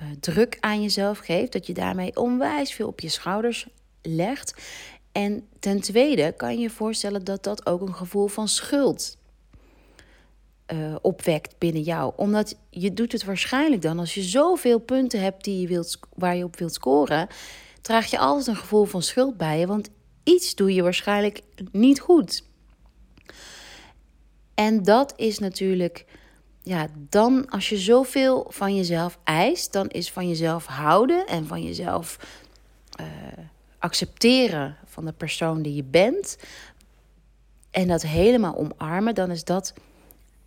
uh, 0.00 0.06
druk 0.20 0.56
aan 0.60 0.82
jezelf 0.82 1.18
geeft. 1.18 1.52
Dat 1.52 1.66
je 1.66 1.74
daarmee 1.74 2.16
onwijs 2.16 2.72
veel 2.72 2.88
op 2.88 3.00
je 3.00 3.08
schouders 3.08 3.66
legt. 4.02 4.54
En 5.12 5.46
ten 5.60 5.80
tweede 5.80 6.32
kan 6.36 6.54
je 6.54 6.60
je 6.60 6.70
voorstellen 6.70 7.24
dat 7.24 7.42
dat 7.42 7.66
ook 7.66 7.80
een 7.80 7.94
gevoel 7.94 8.26
van 8.26 8.48
schuld 8.48 9.16
uh, 10.72 10.94
opwekt 11.02 11.58
binnen 11.58 11.82
jou. 11.82 12.12
Omdat 12.16 12.56
je 12.70 12.92
doet 12.92 13.12
het 13.12 13.24
waarschijnlijk 13.24 13.82
dan 13.82 13.98
als 13.98 14.14
je 14.14 14.22
zoveel 14.22 14.78
punten 14.78 15.20
hebt 15.20 15.44
die 15.44 15.60
je 15.60 15.66
wilt, 15.66 15.98
waar 16.14 16.36
je 16.36 16.44
op 16.44 16.58
wilt 16.58 16.74
scoren, 16.74 17.28
draag 17.84 18.06
je 18.06 18.18
altijd 18.18 18.46
een 18.46 18.56
gevoel 18.56 18.84
van 18.84 19.02
schuld 19.02 19.36
bij 19.36 19.58
je. 19.58 19.66
Want 19.66 19.90
iets 20.22 20.54
doe 20.54 20.74
je 20.74 20.82
waarschijnlijk 20.82 21.40
niet 21.72 22.00
goed. 22.00 22.44
En 24.54 24.82
dat 24.82 25.12
is 25.16 25.38
natuurlijk, 25.38 26.04
ja, 26.62 26.88
dan 27.08 27.50
als 27.50 27.68
je 27.68 27.78
zoveel 27.78 28.46
van 28.48 28.76
jezelf 28.76 29.18
eist, 29.24 29.72
dan 29.72 29.88
is 29.88 30.10
van 30.10 30.28
jezelf 30.28 30.66
houden 30.66 31.26
en 31.26 31.46
van 31.46 31.62
jezelf 31.62 32.18
uh, 33.00 33.06
accepteren 33.78 34.76
van 34.84 35.04
de 35.04 35.12
persoon 35.12 35.62
die 35.62 35.74
je 35.74 35.84
bent 35.84 36.36
en 37.70 37.88
dat 37.88 38.02
helemaal 38.02 38.56
omarmen, 38.56 39.14
dan 39.14 39.30
is 39.30 39.44
dat 39.44 39.74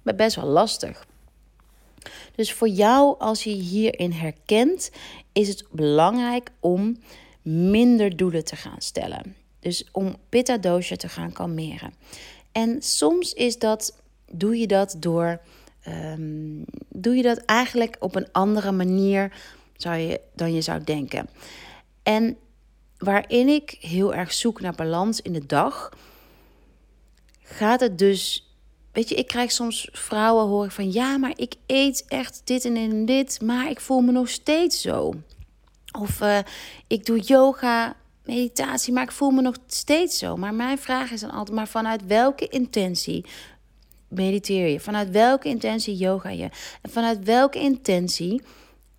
best 0.03 0.35
wel 0.35 0.45
lastig. 0.45 1.05
Dus 2.35 2.53
voor 2.53 2.67
jou, 2.67 3.19
als 3.19 3.43
je 3.43 3.49
hierin 3.49 4.11
herkent, 4.11 4.91
is 5.31 5.47
het 5.47 5.65
belangrijk 5.71 6.49
om 6.59 6.97
minder 7.47 8.17
doelen 8.17 8.45
te 8.45 8.55
gaan 8.55 8.81
stellen. 8.81 9.35
Dus 9.59 9.87
om 9.91 10.15
pitta 10.29 10.57
dosha 10.57 10.95
te 10.95 11.09
gaan 11.09 11.31
kalmeren. 11.31 11.93
En 12.51 12.81
soms 12.81 13.33
is 13.33 13.59
dat, 13.59 14.01
doe 14.31 14.57
je 14.57 14.67
dat 14.67 14.95
door, 14.99 15.39
um, 15.87 16.65
doe 16.89 17.15
je 17.15 17.23
dat 17.23 17.37
eigenlijk 17.37 17.95
op 17.99 18.15
een 18.15 18.31
andere 18.31 18.71
manier 18.71 19.33
zou 19.77 19.95
je, 19.95 20.21
dan 20.35 20.53
je 20.53 20.61
zou 20.61 20.83
denken. 20.83 21.29
En 22.03 22.37
waarin 22.97 23.47
ik 23.47 23.77
heel 23.79 24.13
erg 24.13 24.33
zoek 24.33 24.61
naar 24.61 24.75
balans 24.75 25.21
in 25.21 25.33
de 25.33 25.45
dag, 25.45 25.97
gaat 27.41 27.79
het 27.79 27.97
dus 27.97 28.41
Weet 28.91 29.09
je, 29.09 29.15
ik 29.15 29.27
krijg 29.27 29.51
soms 29.51 29.89
vrouwen 29.91 30.45
horen 30.45 30.71
van 30.71 30.91
ja, 30.91 31.17
maar 31.17 31.33
ik 31.35 31.55
eet 31.65 32.05
echt 32.07 32.41
dit 32.43 32.65
en 32.65 33.05
dit, 33.05 33.41
maar 33.41 33.69
ik 33.69 33.79
voel 33.79 34.01
me 34.01 34.11
nog 34.11 34.29
steeds 34.29 34.81
zo. 34.81 35.13
Of 35.99 36.21
uh, 36.21 36.37
ik 36.87 37.05
doe 37.05 37.19
yoga, 37.19 37.95
meditatie, 38.25 38.93
maar 38.93 39.03
ik 39.03 39.11
voel 39.11 39.29
me 39.29 39.41
nog 39.41 39.55
steeds 39.67 40.17
zo. 40.17 40.37
Maar 40.37 40.53
mijn 40.53 40.77
vraag 40.77 41.11
is 41.11 41.21
dan 41.21 41.31
altijd, 41.31 41.55
maar 41.55 41.67
vanuit 41.67 42.05
welke 42.05 42.47
intentie 42.47 43.25
mediteer 44.07 44.67
je? 44.67 44.79
Vanuit 44.79 45.09
welke 45.11 45.49
intentie 45.49 45.95
yoga 45.95 46.29
je? 46.29 46.49
En 46.81 46.89
vanuit 46.89 47.23
welke 47.23 47.59
intentie 47.59 48.41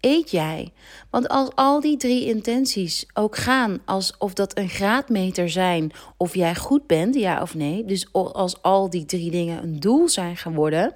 eet 0.01 0.31
jij? 0.31 0.73
Want 1.11 1.29
als 1.29 1.49
al 1.55 1.81
die 1.81 1.97
drie 1.97 2.27
intenties 2.27 3.07
ook 3.15 3.37
gaan 3.37 3.79
alsof 3.85 4.33
dat 4.35 4.59
een 4.59 4.69
graadmeter 4.69 5.51
zijn 5.51 5.93
of 6.17 6.35
jij 6.35 6.55
goed 6.55 6.87
bent, 6.87 7.15
ja 7.15 7.43
of 7.43 7.55
nee, 7.55 7.85
dus 7.85 8.13
als 8.13 8.63
al 8.63 8.91
die 8.91 9.05
drie 9.05 9.31
dingen 9.31 9.63
een 9.63 9.81
doel 9.81 10.09
zijn 10.09 10.37
geworden, 10.37 10.95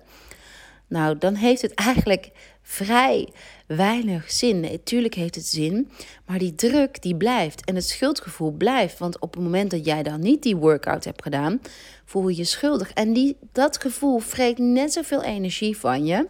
nou 0.93 1.19
dan 1.19 1.35
heeft 1.35 1.63
het 1.63 1.75
eigenlijk 1.75 2.31
vrij 2.63 3.29
weinig 3.67 4.31
zin. 4.31 4.61
Natuurlijk 4.61 5.15
heeft 5.15 5.35
het 5.35 5.47
zin, 5.47 5.91
maar 6.27 6.39
die 6.39 6.55
druk 6.55 7.03
die 7.03 7.17
blijft 7.17 7.65
en 7.65 7.75
het 7.75 7.89
schuldgevoel 7.89 8.51
blijft. 8.51 8.99
Want 8.99 9.19
op 9.19 9.35
het 9.35 9.43
moment 9.43 9.71
dat 9.71 9.85
jij 9.85 10.03
dan 10.03 10.21
niet 10.21 10.43
die 10.43 10.57
workout 10.57 11.05
hebt 11.05 11.23
gedaan, 11.23 11.61
voel 12.05 12.29
je 12.29 12.37
je 12.37 12.45
schuldig. 12.45 12.93
En 12.93 13.13
die, 13.13 13.37
dat 13.53 13.81
gevoel 13.81 14.19
vreet 14.19 14.59
net 14.59 14.93
zoveel 14.93 15.23
energie 15.23 15.77
van 15.77 16.07
je 16.07 16.27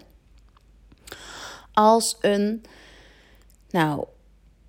als 1.73 2.17
een, 2.21 2.65
nou, 3.71 4.05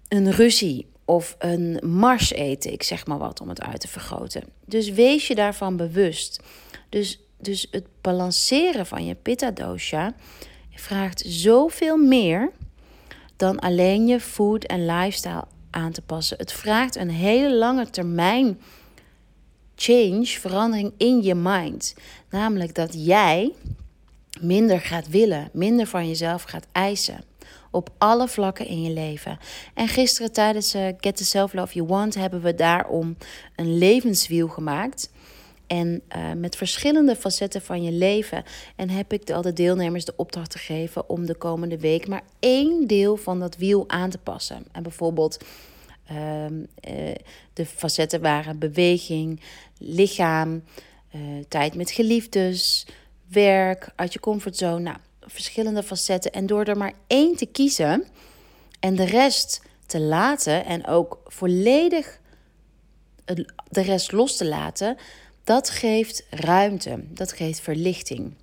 een 0.07 0.31
ruzie 0.31 0.91
of 1.05 1.35
een 1.39 1.79
mars 1.89 2.31
eten. 2.31 2.71
Ik 2.71 2.83
zeg 2.83 3.05
maar 3.05 3.17
wat 3.17 3.41
om 3.41 3.50
het 3.50 3.62
uit 3.62 3.79
te 3.79 3.88
vergroten. 3.88 4.43
Dus 4.65 4.89
wees 4.89 5.27
je 5.27 5.35
daarvan 5.35 5.77
bewust. 5.77 6.39
Dus, 6.89 7.23
dus 7.43 7.67
het 7.71 7.85
balanceren 8.01 8.85
van 8.85 9.05
je 9.05 9.15
pitta 9.15 9.51
dosha 9.51 10.13
vraagt 10.75 11.23
zoveel 11.25 11.97
meer 11.97 12.51
dan 13.35 13.59
alleen 13.59 14.07
je 14.07 14.19
food 14.19 14.63
en 14.63 14.85
lifestyle 14.85 15.45
aan 15.69 15.91
te 15.91 16.01
passen. 16.01 16.38
Het 16.38 16.51
vraagt 16.51 16.95
een 16.95 17.09
hele 17.09 17.55
lange 17.55 17.89
termijn 17.89 18.59
change, 19.75 20.25
verandering 20.25 20.93
in 20.97 21.21
je 21.21 21.35
mind. 21.35 21.95
Namelijk 22.29 22.75
dat 22.75 23.05
jij 23.05 23.51
minder 24.41 24.79
gaat 24.79 25.09
willen, 25.09 25.50
minder 25.53 25.88
van 25.88 26.07
jezelf 26.07 26.43
gaat 26.43 26.67
eisen. 26.71 27.23
Op 27.71 27.89
alle 27.97 28.27
vlakken 28.27 28.67
in 28.67 28.81
je 28.81 28.91
leven. 28.91 29.38
En 29.73 29.88
gisteren 29.88 30.31
tijdens 30.31 30.75
uh, 30.75 30.88
Get 31.00 31.15
the 31.15 31.25
Self 31.25 31.53
Love 31.53 31.73
You 31.73 31.88
Want 31.88 32.15
hebben 32.15 32.41
we 32.41 32.55
daarom 32.55 33.17
een 33.55 33.77
levenswiel 33.77 34.47
gemaakt. 34.47 35.09
En 35.74 36.01
uh, 36.15 36.32
met 36.34 36.56
verschillende 36.56 37.15
facetten 37.15 37.62
van 37.62 37.84
je 37.84 37.92
leven. 37.92 38.44
En 38.75 38.89
heb 38.89 39.13
ik 39.13 39.25
de, 39.25 39.34
al 39.34 39.42
de 39.42 39.53
deelnemers 39.53 40.06
de 40.06 40.13
opdracht 40.15 40.56
gegeven 40.56 41.10
om 41.10 41.25
de 41.25 41.36
komende 41.36 41.80
week 41.80 42.08
maar 42.08 42.24
één 42.39 42.88
deel 42.88 43.18
van 43.18 43.39
dat 43.39 43.58
wiel 43.58 43.89
aan 43.89 44.10
te 44.10 44.18
passen. 44.18 44.65
En 44.72 44.84
bijvoorbeeld 44.84 45.38
uh, 46.12 46.46
uh, 46.46 46.51
de 47.53 47.65
facetten 47.65 48.22
waren 48.22 48.60
beweging, 48.60 49.42
lichaam, 49.77 50.63
tijd 51.48 51.75
met 51.75 51.92
geliefdes, 51.92 52.88
werk, 53.27 53.89
uit 53.96 54.13
je 54.13 54.20
comfortzone. 54.20 54.80
Nou, 54.80 54.98
verschillende 55.22 55.84
facetten. 55.84 56.32
En 56.32 56.46
door 56.46 56.63
er 56.63 56.77
maar 56.77 56.94
één 57.08 57.36
te 57.36 57.46
kiezen 57.46 58.03
en 58.80 58.96
de 58.96 59.06
rest 59.06 59.62
te 59.86 60.00
laten 60.00 60.65
en 60.65 60.88
ook 60.88 61.22
volledig 61.25 62.22
de 63.70 63.82
rest 63.82 64.12
los 64.12 64.38
te 64.38 64.46
laten, 64.46 64.98
dat 65.43 65.69
geeft 65.69 66.25
ruimte, 66.29 67.03
dat 67.09 67.31
geeft 67.31 67.59
verlichting. 67.59 68.33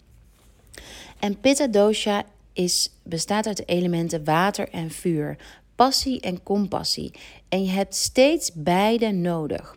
En 1.18 1.40
Pitta 1.40 1.66
dosha 1.66 2.24
is, 2.52 2.90
bestaat 3.02 3.46
uit 3.46 3.56
de 3.56 3.64
elementen 3.64 4.24
water 4.24 4.68
en 4.68 4.90
vuur, 4.90 5.36
passie 5.74 6.20
en 6.20 6.42
compassie. 6.42 7.12
En 7.48 7.64
je 7.64 7.70
hebt 7.70 7.94
steeds 7.94 8.50
beide 8.54 9.10
nodig. 9.10 9.76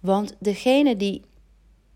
Want 0.00 0.34
degene 0.38 0.96
die 0.96 1.22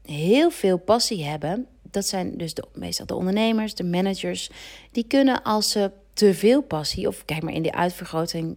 heel 0.03 0.51
veel 0.51 0.79
passie 0.79 1.25
hebben, 1.25 1.67
dat 1.91 2.07
zijn 2.07 2.37
dus 2.37 2.55
de, 2.55 2.65
meestal 2.75 3.07
de 3.07 3.15
ondernemers, 3.15 3.75
de 3.75 3.85
managers, 3.85 4.51
die 4.93 5.05
kunnen 5.05 5.43
als 5.43 5.71
ze 5.71 5.91
te 6.13 6.35
veel 6.35 6.63
passie, 6.63 7.09
of 7.09 7.25
kijk 7.25 7.43
maar 7.43 7.53
in 7.53 7.63
de 7.63 7.73
uitvergroting, 7.73 8.57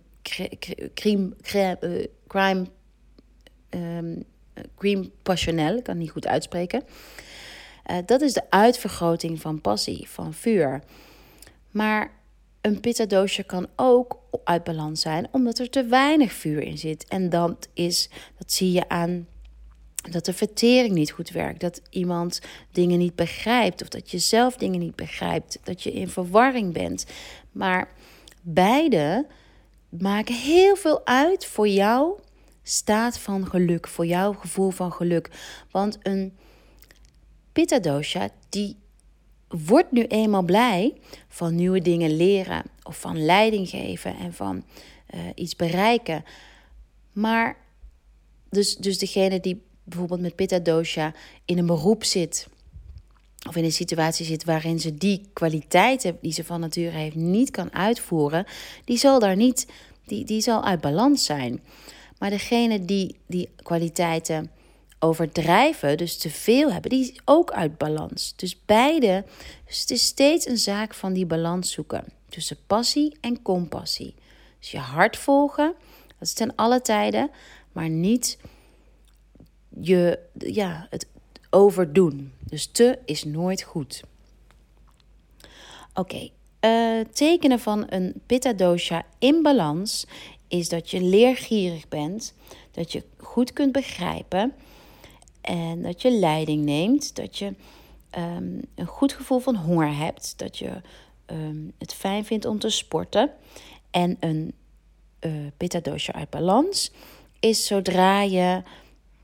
crime, 0.93 1.33
crime, 1.41 2.09
crime, 2.27 2.65
um, 3.69 4.23
crime 4.77 5.09
passionnel, 5.23 5.77
ik 5.77 5.83
kan 5.83 5.93
het 5.93 6.03
niet 6.03 6.11
goed 6.11 6.27
uitspreken. 6.27 6.83
Uh, 7.91 7.97
dat 8.05 8.21
is 8.21 8.33
de 8.33 8.49
uitvergroting 8.49 9.41
van 9.41 9.61
passie, 9.61 10.09
van 10.09 10.33
vuur. 10.33 10.81
Maar 11.71 12.11
een 12.61 12.79
pizzadoosje 12.79 13.43
kan 13.43 13.67
ook 13.75 14.19
uit 14.43 14.63
balans 14.63 15.01
zijn 15.01 15.27
omdat 15.31 15.59
er 15.59 15.69
te 15.69 15.83
weinig 15.83 16.33
vuur 16.33 16.61
in 16.61 16.77
zit. 16.77 17.07
En 17.07 17.29
dat, 17.29 17.67
is, 17.73 18.09
dat 18.37 18.51
zie 18.51 18.71
je 18.71 18.89
aan 18.89 19.27
dat 20.11 20.25
de 20.25 20.33
vertering 20.33 20.93
niet 20.93 21.11
goed 21.11 21.29
werkt. 21.29 21.59
Dat 21.59 21.81
iemand 21.89 22.41
dingen 22.71 22.97
niet 22.97 23.15
begrijpt. 23.15 23.81
Of 23.81 23.87
dat 23.87 24.11
je 24.11 24.19
zelf 24.19 24.55
dingen 24.55 24.79
niet 24.79 24.95
begrijpt. 24.95 25.59
Dat 25.63 25.83
je 25.83 25.91
in 25.91 26.09
verwarring 26.09 26.73
bent. 26.73 27.05
Maar 27.51 27.89
beide 28.41 29.25
maken 29.89 30.35
heel 30.35 30.75
veel 30.75 31.05
uit 31.05 31.45
voor 31.45 31.67
jouw 31.67 32.19
staat 32.63 33.19
van 33.19 33.47
geluk. 33.47 33.87
Voor 33.87 34.05
jouw 34.05 34.33
gevoel 34.33 34.69
van 34.69 34.91
geluk. 34.91 35.29
Want 35.71 35.97
een 36.01 36.37
pitta 37.51 37.79
dosha 37.79 38.29
die 38.49 38.77
wordt 39.47 39.91
nu 39.91 40.03
eenmaal 40.05 40.43
blij 40.43 40.93
van 41.27 41.55
nieuwe 41.55 41.81
dingen 41.81 42.15
leren. 42.15 42.63
Of 42.83 42.99
van 42.99 43.25
leiding 43.25 43.69
geven 43.69 44.15
en 44.17 44.33
van 44.33 44.63
uh, 45.15 45.21
iets 45.35 45.55
bereiken. 45.55 46.23
Maar 47.11 47.57
dus, 48.49 48.75
dus 48.75 48.97
degene 48.97 49.39
die 49.39 49.61
bijvoorbeeld 49.83 50.21
met 50.21 50.35
pitta 50.35 50.59
dosha 50.59 51.13
in 51.45 51.57
een 51.57 51.65
beroep 51.65 52.03
zit 52.03 52.47
of 53.47 53.55
in 53.55 53.63
een 53.63 53.71
situatie 53.71 54.25
zit 54.25 54.43
waarin 54.43 54.79
ze 54.79 54.95
die 54.95 55.21
kwaliteiten 55.33 56.17
die 56.21 56.31
ze 56.31 56.43
van 56.43 56.59
nature 56.59 56.97
heeft 56.97 57.15
niet 57.15 57.51
kan 57.51 57.73
uitvoeren, 57.73 58.45
die 58.85 58.97
zal 58.97 59.19
daar 59.19 59.35
niet, 59.35 59.67
die, 60.05 60.25
die 60.25 60.41
zal 60.41 60.63
uit 60.63 60.81
balans 60.81 61.25
zijn. 61.25 61.61
Maar 62.23 62.31
degene 62.31 62.85
die 62.85 63.15
die 63.27 63.49
kwaliteiten 63.55 64.51
overdrijven, 64.99 65.97
dus 65.97 66.17
te 66.17 66.29
veel 66.29 66.71
hebben, 66.71 66.89
die 66.89 67.01
is 67.01 67.19
ook 67.25 67.51
uit 67.51 67.77
balans. 67.77 68.33
Dus 68.35 68.65
beide, 68.65 69.25
dus 69.65 69.79
het 69.79 69.89
is 69.89 70.05
steeds 70.05 70.47
een 70.47 70.57
zaak 70.57 70.93
van 70.93 71.13
die 71.13 71.25
balans 71.25 71.71
zoeken 71.71 72.05
tussen 72.29 72.57
passie 72.67 73.17
en 73.21 73.41
compassie. 73.41 74.15
Dus 74.59 74.71
je 74.71 74.77
hart 74.77 75.17
volgen, 75.17 75.73
dat 76.07 76.27
is 76.27 76.33
ten 76.33 76.55
alle 76.55 76.81
tijden, 76.81 77.31
maar 77.71 77.89
niet 77.89 78.37
je, 79.81 80.19
ja, 80.37 80.87
het 80.89 81.07
overdoen. 81.49 82.33
Dus 82.39 82.65
te 82.65 82.99
is 83.05 83.23
nooit 83.23 83.61
goed. 83.61 84.03
Oké, 85.93 85.99
okay. 85.99 86.99
uh, 86.99 87.05
tekenen 87.13 87.59
van 87.59 87.85
een 87.89 88.21
pitta 88.25 88.53
dosha 88.53 89.05
in 89.19 89.41
balans 89.41 90.05
is 90.53 90.69
dat 90.69 90.91
je 90.91 91.01
leergierig 91.01 91.87
bent, 91.87 92.33
dat 92.71 92.91
je 92.91 93.03
goed 93.17 93.53
kunt 93.53 93.71
begrijpen 93.71 94.53
en 95.41 95.81
dat 95.81 96.01
je 96.01 96.11
leiding 96.11 96.63
neemt, 96.65 97.15
dat 97.15 97.37
je 97.37 97.45
um, 98.17 98.61
een 98.75 98.85
goed 98.85 99.13
gevoel 99.13 99.39
van 99.39 99.55
honger 99.55 99.95
hebt, 99.95 100.33
dat 100.37 100.57
je 100.57 100.81
um, 101.25 101.71
het 101.77 101.93
fijn 101.93 102.25
vindt 102.25 102.45
om 102.45 102.59
te 102.59 102.69
sporten 102.69 103.31
en 103.91 104.17
een 104.19 104.53
uh, 105.59 105.81
dosha 105.81 106.13
uit 106.13 106.29
balans 106.29 106.91
is 107.39 107.65
zodra 107.65 108.21
je 108.21 108.63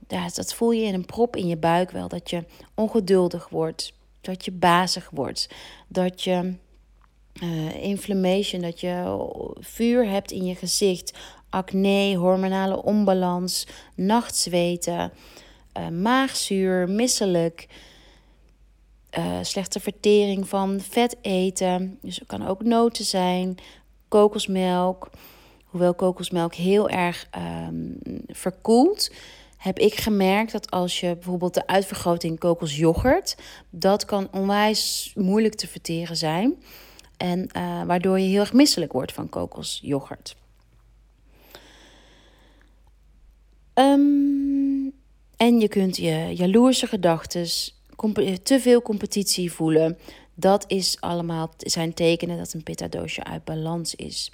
ja, 0.07 0.27
dat 0.33 0.53
voel 0.53 0.71
je 0.71 0.86
in 0.86 0.93
een 0.93 1.05
prop 1.05 1.36
in 1.36 1.48
je 1.48 1.57
buik 1.57 1.91
wel. 1.91 2.07
Dat 2.07 2.29
je 2.29 2.43
ongeduldig 2.74 3.50
wordt. 3.50 3.93
Dat 4.21 4.45
je 4.45 4.51
bazig 4.51 5.09
wordt. 5.09 5.50
Dat 5.87 6.24
je 6.24 6.53
uh, 7.43 7.83
inflammation, 7.83 8.61
dat 8.61 8.79
je 8.79 9.27
vuur 9.59 10.09
hebt 10.09 10.31
in 10.31 10.45
je 10.45 10.55
gezicht. 10.55 11.17
Acne, 11.49 12.15
hormonale 12.15 12.83
onbalans, 12.83 13.67
nachtzweten, 13.95 15.11
uh, 15.77 15.87
maagzuur, 15.87 16.89
misselijk. 16.89 17.67
Uh, 19.17 19.37
slechte 19.41 19.79
vertering 19.79 20.47
van 20.47 20.79
vet 20.79 21.15
eten. 21.21 21.97
Dus 22.01 22.15
het 22.15 22.27
kan 22.27 22.47
ook 22.47 22.63
noten 22.63 23.05
zijn, 23.05 23.57
kokosmelk. 24.07 25.09
Hoewel 25.65 25.93
kokosmelk 25.93 26.53
heel 26.53 26.89
erg 26.89 27.29
um, 27.67 27.97
verkoelt, 28.27 29.11
heb 29.57 29.79
ik 29.79 29.95
gemerkt 29.95 30.51
dat 30.51 30.71
als 30.71 30.99
je 30.99 31.13
bijvoorbeeld 31.13 31.53
de 31.53 31.67
uitvergroting 31.67 32.39
kokosjoghurt, 32.39 33.37
dat 33.69 34.05
kan 34.05 34.27
onwijs 34.31 35.11
moeilijk 35.15 35.55
te 35.55 35.67
verteren 35.67 36.17
zijn. 36.17 36.55
En 37.20 37.50
uh, 37.58 37.84
waardoor 37.84 38.20
je 38.20 38.27
heel 38.27 38.40
erg 38.40 38.53
misselijk 38.53 38.92
wordt 38.92 39.14
van 39.14 39.29
kokosjoghurt. 39.29 40.36
Um, 43.74 44.94
en 45.38 45.60
je 45.60 45.68
kunt 45.68 45.98
je 45.98 46.32
jaloerse 46.36 46.88
gedachten, 46.88 47.48
te 48.44 48.60
veel 48.60 48.82
competitie 48.82 49.51
voelen. 49.51 49.98
Dat 50.34 50.64
is 50.68 50.98
allemaal 51.00 51.53
zijn 51.58 51.94
tekenen 51.94 52.38
dat 52.38 52.53
een 52.53 52.64
pitta 52.64 52.88
doosje 52.88 53.24
uit 53.24 53.44
balans 53.44 53.96
is. 53.96 54.32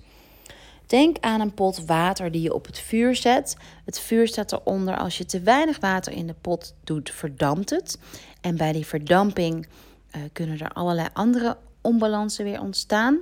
Denk 0.86 1.18
aan 1.20 1.42
een 1.42 1.54
pot 1.54 1.86
water 1.86 2.32
die 2.32 2.42
je 2.42 2.54
op 2.54 2.66
het 2.66 2.80
vuur 2.80 3.16
zet. 3.16 3.58
Het 3.86 4.00
vuur 4.00 4.28
staat 4.28 4.52
eronder. 4.52 4.98
Als 4.98 5.18
je 5.18 5.26
te 5.26 5.40
weinig 5.40 5.80
water 5.80 6.14
in 6.14 6.28
de 6.28 6.36
pot 6.42 6.76
doet, 6.84 7.10
verdampt 7.10 7.70
het. 7.70 8.00
En 8.42 8.58
bij 8.58 8.72
die 8.72 8.86
verdamping 8.86 9.68
uh, 10.16 10.22
kunnen 10.34 10.60
er 10.60 10.72
allerlei 10.72 11.08
andere 11.14 11.58
onbalansen 11.86 12.44
weer 12.44 12.62
ontstaan. 12.62 13.20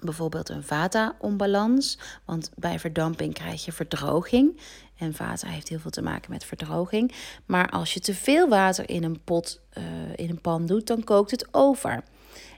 Bijvoorbeeld 0.00 0.48
een 0.48 0.62
vata-onbalans, 0.62 1.98
want 2.24 2.50
bij 2.56 2.78
verdamping 2.78 3.34
krijg 3.34 3.64
je 3.64 3.72
verdroging. 3.72 4.60
En 4.96 5.14
vata 5.14 5.48
heeft 5.48 5.68
heel 5.68 5.78
veel 5.78 5.90
te 5.90 6.02
maken 6.02 6.30
met 6.30 6.44
verdroging. 6.44 7.14
Maar 7.46 7.70
als 7.70 7.94
je 7.94 8.00
te 8.00 8.14
veel 8.14 8.48
water 8.48 8.88
in 8.88 9.04
een 9.04 9.20
pot, 9.24 9.60
uh, 9.78 9.84
in 10.16 10.30
een 10.30 10.40
pan 10.40 10.66
doet, 10.66 10.86
dan 10.86 11.04
kookt 11.04 11.30
het 11.30 11.48
over. 11.50 12.02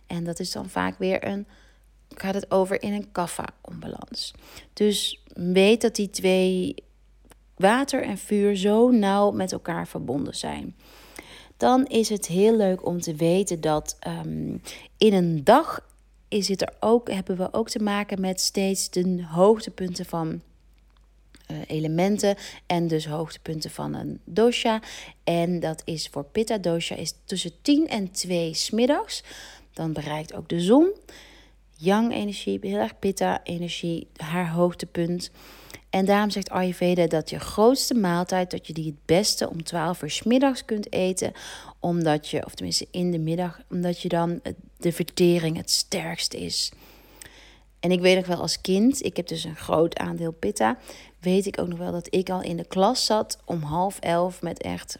En 0.06 0.24
dat 0.24 0.40
is 0.40 0.52
dan 0.52 0.68
vaak 0.68 0.98
weer 0.98 1.26
een 1.26 1.46
gaat 2.18 2.34
het 2.34 2.50
over 2.50 2.82
in 2.82 2.92
een 2.92 3.12
kaffa-onbalans. 3.12 4.34
Dus 4.72 5.22
weet 5.34 5.80
dat 5.80 5.94
die 5.94 6.10
twee, 6.10 6.74
water 7.56 8.02
en 8.02 8.18
vuur, 8.18 8.56
zo 8.56 8.90
nauw 8.90 9.30
met 9.30 9.52
elkaar 9.52 9.88
verbonden 9.88 10.36
zijn. 10.36 10.76
Dan 11.56 11.86
is 11.86 12.08
het 12.08 12.26
heel 12.26 12.56
leuk 12.56 12.86
om 12.86 13.00
te 13.00 13.14
weten 13.14 13.60
dat 13.60 13.96
um, 14.06 14.62
in 14.98 15.12
een 15.12 15.44
dag 15.44 15.88
is 16.28 16.48
het 16.48 16.62
er 16.62 16.72
ook, 16.80 17.10
hebben 17.10 17.36
we 17.36 17.52
ook 17.52 17.68
te 17.68 17.78
maken 17.78 18.20
met 18.20 18.40
steeds 18.40 18.90
de 18.90 19.24
hoogtepunten 19.26 20.04
van 20.04 20.42
uh, 21.50 21.56
elementen 21.66 22.36
en 22.66 22.86
dus 22.86 23.06
hoogtepunten 23.06 23.70
van 23.70 23.94
een 23.94 24.20
dosha. 24.24 24.82
En 25.24 25.60
dat 25.60 25.82
is 25.84 26.08
voor 26.08 26.24
pitta 26.24 26.58
dosha 26.58 26.94
is 26.94 27.14
tussen 27.24 27.52
10 27.62 27.88
en 27.88 28.10
2 28.10 28.54
smiddags. 28.54 29.22
Dan 29.72 29.92
bereikt 29.92 30.34
ook 30.34 30.48
de 30.48 30.60
zon 30.60 30.92
yang-energie, 31.84 32.58
heel 32.62 32.78
erg 32.78 32.98
pitta-energie, 32.98 34.06
haar 34.16 34.50
hoogtepunt. 34.50 35.30
En 35.90 36.04
daarom 36.04 36.30
zegt 36.30 36.50
Ayurveda 36.50 37.06
dat 37.06 37.30
je 37.30 37.38
grootste 37.38 37.94
maaltijd, 37.94 38.50
dat 38.50 38.66
je 38.66 38.72
die 38.72 38.86
het 38.86 39.04
beste 39.04 39.50
om 39.50 39.62
12 39.64 40.02
uur 40.02 40.10
s 40.10 40.22
middags 40.22 40.64
kunt 40.64 40.92
eten. 40.92 41.32
Omdat 41.80 42.28
je, 42.28 42.44
of 42.46 42.54
tenminste 42.54 42.86
in 42.90 43.10
de 43.10 43.18
middag, 43.18 43.60
omdat 43.70 44.00
je 44.00 44.08
dan 44.08 44.40
de 44.76 44.92
vertering 44.92 45.56
het 45.56 45.70
sterkst 45.70 46.34
is. 46.34 46.72
En 47.80 47.90
ik 47.90 48.00
weet 48.00 48.16
nog 48.16 48.26
wel 48.26 48.40
als 48.40 48.60
kind, 48.60 49.04
ik 49.04 49.16
heb 49.16 49.26
dus 49.26 49.44
een 49.44 49.56
groot 49.56 49.98
aandeel 49.98 50.32
pitta. 50.32 50.78
Weet 51.20 51.46
ik 51.46 51.60
ook 51.60 51.68
nog 51.68 51.78
wel 51.78 51.92
dat 51.92 52.14
ik 52.14 52.30
al 52.30 52.42
in 52.42 52.56
de 52.56 52.66
klas 52.66 53.04
zat 53.04 53.38
om 53.44 53.62
half 53.62 53.98
elf 53.98 54.42
met 54.42 54.62
echt. 54.62 54.98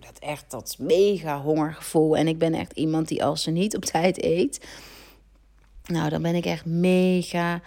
Dat 0.00 0.18
echt 0.18 0.50
dat 0.50 0.76
mega 0.78 1.40
hongergevoel. 1.40 2.16
En 2.16 2.28
ik 2.28 2.38
ben 2.38 2.54
echt 2.54 2.72
iemand 2.72 3.08
die 3.08 3.24
als 3.24 3.42
ze 3.42 3.50
niet 3.50 3.76
op 3.76 3.84
tijd 3.84 4.22
eet 4.24 4.66
nou, 5.90 6.08
dan 6.08 6.22
ben 6.22 6.34
ik 6.34 6.44
echt 6.44 6.64
mega. 6.64 7.60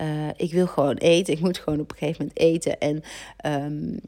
Uh, 0.00 0.28
ik 0.36 0.52
wil 0.52 0.66
gewoon 0.66 0.96
eten. 0.96 1.34
Ik 1.36 1.40
moet 1.40 1.58
gewoon 1.58 1.80
op 1.80 1.90
een 1.90 1.96
gegeven 1.96 2.18
moment 2.20 2.38
eten. 2.38 2.78
En 2.78 3.02
um, 3.62 4.00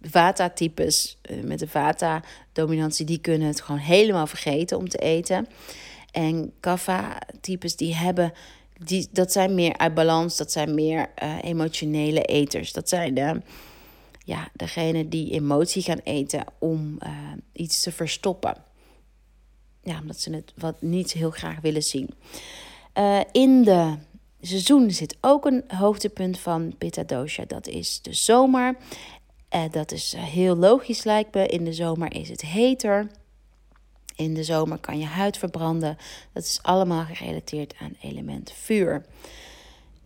Vata-types 0.00 1.18
uh, 1.30 1.42
met 1.42 1.58
de 1.58 1.68
Vata-dominantie, 1.68 3.06
die 3.06 3.18
kunnen 3.18 3.48
het 3.48 3.60
gewoon 3.60 3.80
helemaal 3.80 4.26
vergeten 4.26 4.78
om 4.78 4.88
te 4.88 4.98
eten. 4.98 5.48
En 6.10 6.52
Kapha-types, 6.60 7.76
die 7.76 7.94
hebben. 7.94 8.32
Die, 8.84 9.08
dat 9.12 9.32
zijn 9.32 9.54
meer 9.54 9.76
uit 9.76 9.94
balans, 9.94 10.36
dat 10.36 10.52
zijn 10.52 10.74
meer 10.74 11.10
uh, 11.22 11.36
emotionele 11.42 12.22
eters. 12.22 12.72
Dat 12.72 12.88
zijn 12.88 13.14
de, 13.14 13.40
ja, 14.24 14.48
degene 14.52 15.08
die 15.08 15.30
emotie 15.30 15.82
gaan 15.82 16.00
eten 16.04 16.44
om 16.58 16.98
iets 17.52 17.82
te 17.82 17.92
verstoppen. 17.92 18.56
ja, 19.82 19.98
omdat 20.00 20.20
ze 20.20 20.34
het 20.34 20.52
wat 20.56 20.82
niet 20.82 21.12
heel 21.12 21.30
graag 21.30 21.60
willen 21.60 21.82
zien. 21.82 22.10
Uh, 22.98 23.20
in 23.32 23.62
de 23.62 23.94
seizoen 24.40 24.90
zit 24.90 25.16
ook 25.20 25.44
een 25.44 25.64
hoogtepunt 25.68 26.38
van 26.38 26.74
Pitta 26.78 27.02
Dosha. 27.02 27.44
Dat 27.44 27.66
is 27.66 28.02
de 28.02 28.12
zomer. 28.12 28.76
Uh, 29.54 29.64
dat 29.70 29.92
is 29.92 30.14
heel 30.16 30.56
logisch 30.56 31.04
lijkt 31.04 31.34
me. 31.34 31.46
In 31.46 31.64
de 31.64 31.72
zomer 31.72 32.14
is 32.14 32.28
het 32.28 32.40
heter. 32.40 33.10
In 34.16 34.34
de 34.34 34.44
zomer 34.44 34.78
kan 34.78 34.98
je 34.98 35.04
huid 35.04 35.36
verbranden. 35.36 35.96
Dat 36.32 36.42
is 36.42 36.58
allemaal 36.62 37.04
gerelateerd 37.04 37.74
aan 37.80 37.96
element 38.00 38.52
vuur. 38.52 39.04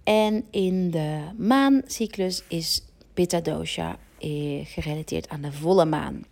En 0.05 0.45
in 0.51 0.91
de 0.91 1.21
maancyclus 1.37 2.43
is 2.49 2.83
Pitta 3.15 3.41
Dosha 3.41 3.99
eh, 4.19 4.67
gerelateerd 4.67 5.29
aan 5.29 5.41
de 5.41 5.53
volle 5.53 5.85
maan. 5.85 6.25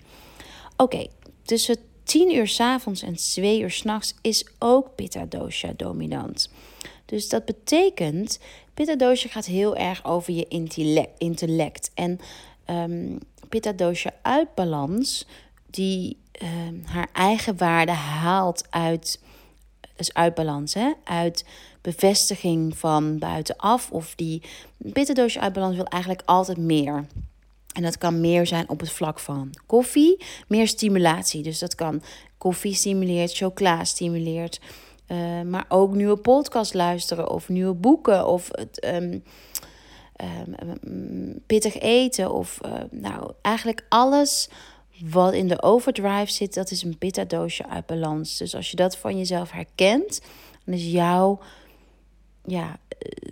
Oké, 0.76 1.06
tussen 1.42 1.76
10 2.04 2.34
uur 2.34 2.48
s 2.48 2.60
avonds 2.60 3.02
en 3.02 3.14
2 3.14 3.60
uur 3.60 3.70
s'nachts 3.70 4.14
is 4.20 4.46
ook 4.58 4.94
Pitta 4.94 5.26
dominant. 5.76 6.50
Dus 7.04 7.28
dat 7.28 7.44
betekent, 7.44 8.38
Pitta 8.74 9.14
gaat 9.28 9.46
heel 9.46 9.76
erg 9.76 10.04
over 10.04 10.32
je 10.32 10.46
intellect. 11.18 11.90
En 11.94 12.20
um, 12.66 13.18
Pitta 13.48 13.72
Dosha 13.72 14.12
die 15.70 16.16
um, 16.42 16.82
haar 16.84 17.08
eigen 17.12 17.56
waarde 17.56 17.92
haalt 17.92 18.66
uit, 18.70 19.20
dus 19.96 20.14
uit 20.14 20.34
balans, 20.34 20.74
hè? 20.74 20.92
uit 21.04 21.44
bevestiging 21.80 22.78
van 22.78 23.18
buitenaf. 23.18 23.90
Of 23.90 24.14
die 24.14 24.42
Pitta 24.92 25.14
Dosha 25.14 25.52
wil 25.52 25.86
eigenlijk 25.86 26.22
altijd 26.24 26.58
meer. 26.58 27.04
En 27.74 27.82
dat 27.82 27.98
kan 27.98 28.20
meer 28.20 28.46
zijn 28.46 28.68
op 28.68 28.80
het 28.80 28.90
vlak 28.90 29.18
van 29.18 29.54
koffie, 29.66 30.24
meer 30.48 30.68
stimulatie. 30.68 31.42
Dus 31.42 31.58
dat 31.58 31.74
kan 31.74 32.02
koffie 32.38 32.74
stimuleert, 32.74 33.36
chocola 33.36 33.84
stimuleert. 33.84 34.60
Uh, 35.08 35.42
maar 35.42 35.64
ook 35.68 35.94
nieuwe 35.94 36.16
podcast 36.16 36.74
luisteren 36.74 37.30
of 37.30 37.48
nieuwe 37.48 37.74
boeken 37.74 38.26
of 38.26 38.48
het 38.50 38.86
um, 38.86 39.22
um, 40.16 41.42
pittig 41.46 41.78
eten. 41.78 42.32
Of 42.32 42.60
uh, 42.64 42.72
nou, 42.90 43.32
eigenlijk 43.42 43.84
alles 43.88 44.48
wat 45.00 45.32
in 45.32 45.48
de 45.48 45.62
overdrive 45.62 46.32
zit, 46.32 46.54
dat 46.54 46.70
is 46.70 46.82
een 46.82 47.26
doosje 47.28 47.68
uit 47.68 47.86
balans. 47.86 48.36
Dus 48.36 48.54
als 48.54 48.70
je 48.70 48.76
dat 48.76 48.96
van 48.96 49.18
jezelf 49.18 49.50
herkent, 49.50 50.20
dan 50.64 50.74
is 50.74 50.84
jouw 50.84 51.40
ja, 52.44 52.76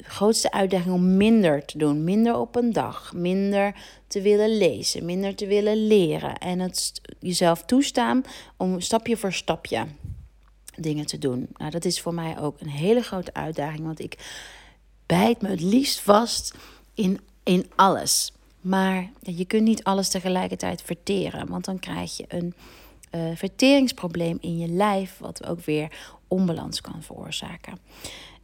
grootste 0.03 0.53
uitdaging 0.53 0.95
om 0.95 1.17
minder 1.17 1.65
te 1.65 1.79
doen. 1.79 2.05
Minder 2.05 2.39
op 2.39 2.57
een 2.57 2.73
dag. 2.73 3.13
Minder 3.15 3.75
te 4.07 4.21
willen 4.21 4.57
lezen. 4.57 5.05
Minder 5.05 5.35
te 5.35 5.47
willen 5.47 5.87
leren. 5.87 6.39
En 6.39 6.59
het 6.59 7.01
jezelf 7.21 7.65
toestaan 7.65 8.25
om 8.57 8.81
stapje 8.81 9.17
voor 9.17 9.33
stapje 9.33 9.87
dingen 10.77 11.07
te 11.07 11.19
doen. 11.19 11.49
Nou, 11.57 11.71
dat 11.71 11.85
is 11.85 12.01
voor 12.01 12.15
mij 12.15 12.39
ook 12.39 12.61
een 12.61 12.69
hele 12.69 13.03
grote 13.03 13.35
uitdaging. 13.35 13.85
Want 13.85 14.01
ik 14.01 14.19
bijt 15.07 15.43
me 15.43 15.49
het 15.49 15.61
liefst 15.61 16.01
vast 16.01 16.55
in, 16.95 17.21
in 17.43 17.71
alles. 17.75 18.33
Maar 18.61 19.11
je 19.21 19.45
kunt 19.45 19.63
niet 19.63 19.85
alles 19.85 20.09
tegelijkertijd 20.09 20.83
verteren. 20.83 21.49
Want 21.49 21.65
dan 21.65 21.79
krijg 21.79 22.17
je 22.17 22.25
een 22.29 22.55
uh, 23.15 23.37
verteringsprobleem 23.37 24.39
in 24.41 24.59
je 24.59 24.69
lijf. 24.69 25.19
Wat 25.19 25.47
ook 25.47 25.61
weer 25.61 25.93
onbalans 26.29 26.81
kan 26.81 27.03
veroorzaken. 27.03 27.79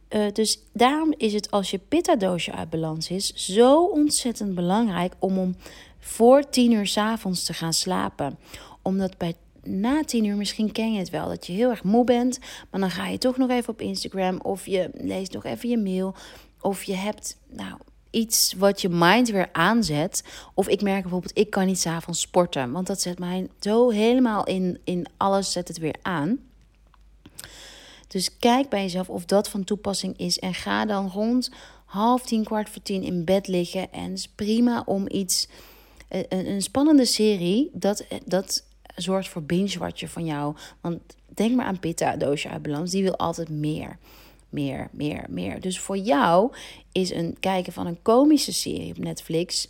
Uh, 0.09 0.31
dus 0.33 0.59
daarom 0.73 1.13
is 1.17 1.33
het 1.33 1.51
als 1.51 1.71
je 1.71 1.77
pitta-doosje 1.77 2.51
uit 2.51 2.69
balans 2.69 3.09
is, 3.09 3.33
zo 3.33 3.83
ontzettend 3.83 4.55
belangrijk 4.55 5.13
om 5.19 5.37
om 5.37 5.55
voor 5.99 6.49
tien 6.49 6.71
uur 6.71 6.87
s 6.87 6.97
avonds 6.97 7.43
te 7.43 7.53
gaan 7.53 7.73
slapen. 7.73 8.37
Omdat 8.81 9.17
bij 9.17 9.33
na 9.63 10.03
tien 10.03 10.25
uur, 10.25 10.35
misschien 10.35 10.71
ken 10.71 10.93
je 10.93 10.99
het 10.99 11.09
wel, 11.09 11.27
dat 11.27 11.47
je 11.47 11.53
heel 11.53 11.69
erg 11.69 11.83
moe 11.83 12.03
bent, 12.03 12.39
maar 12.69 12.79
dan 12.79 12.91
ga 12.91 13.07
je 13.07 13.17
toch 13.17 13.37
nog 13.37 13.49
even 13.49 13.73
op 13.73 13.81
Instagram 13.81 14.39
of 14.41 14.65
je 14.65 14.89
leest 14.93 15.33
nog 15.33 15.45
even 15.45 15.69
je 15.69 15.77
mail 15.77 16.15
of 16.61 16.83
je 16.83 16.95
hebt 16.95 17.37
nou 17.47 17.77
iets 18.09 18.53
wat 18.57 18.81
je 18.81 18.89
mind 18.89 19.29
weer 19.29 19.49
aanzet. 19.51 20.23
Of 20.53 20.67
ik 20.67 20.81
merk 20.81 21.01
bijvoorbeeld, 21.01 21.37
ik 21.37 21.49
kan 21.49 21.65
niet 21.65 21.79
s'avonds 21.79 22.21
sporten, 22.21 22.71
want 22.71 22.87
dat 22.87 23.01
zet 23.01 23.19
mij 23.19 23.49
zo 23.59 23.89
helemaal 23.89 24.43
in, 24.43 24.79
in 24.83 25.05
alles, 25.17 25.51
zet 25.51 25.67
het 25.67 25.77
weer 25.77 25.95
aan. 26.01 26.39
Dus 28.09 28.37
kijk 28.37 28.69
bij 28.69 28.81
jezelf 28.81 29.09
of 29.09 29.25
dat 29.25 29.49
van 29.49 29.63
toepassing 29.63 30.17
is. 30.17 30.39
En 30.39 30.53
ga 30.53 30.85
dan 30.85 31.09
rond 31.09 31.51
half 31.85 32.25
tien, 32.25 32.43
kwart 32.43 32.69
voor 32.69 32.81
tien 32.81 33.03
in 33.03 33.25
bed 33.25 33.47
liggen. 33.47 33.91
En 33.91 34.11
is 34.11 34.27
prima 34.27 34.83
om 34.85 35.05
iets, 35.09 35.47
eh, 36.07 36.23
een, 36.29 36.47
een 36.47 36.61
spannende 36.61 37.05
serie, 37.05 37.69
dat, 37.73 38.05
dat 38.25 38.63
zorgt 38.95 39.27
voor 39.27 39.43
binge-watchen 39.43 40.09
van 40.09 40.25
jou. 40.25 40.55
Want 40.81 40.99
denk 41.27 41.55
maar 41.55 41.65
aan 41.65 41.79
Pitta, 41.79 42.15
doosje 42.15 42.49
uit 42.49 42.61
balans. 42.61 42.91
Die 42.91 43.03
wil 43.03 43.17
altijd 43.17 43.49
meer, 43.49 43.97
meer, 44.49 44.87
meer, 44.91 45.25
meer. 45.29 45.61
Dus 45.61 45.79
voor 45.79 45.97
jou 45.97 46.51
is 46.91 47.11
een 47.11 47.37
kijken 47.39 47.73
van 47.73 47.87
een 47.87 48.01
komische 48.01 48.53
serie 48.53 48.89
op 48.89 48.97
Netflix 48.97 49.67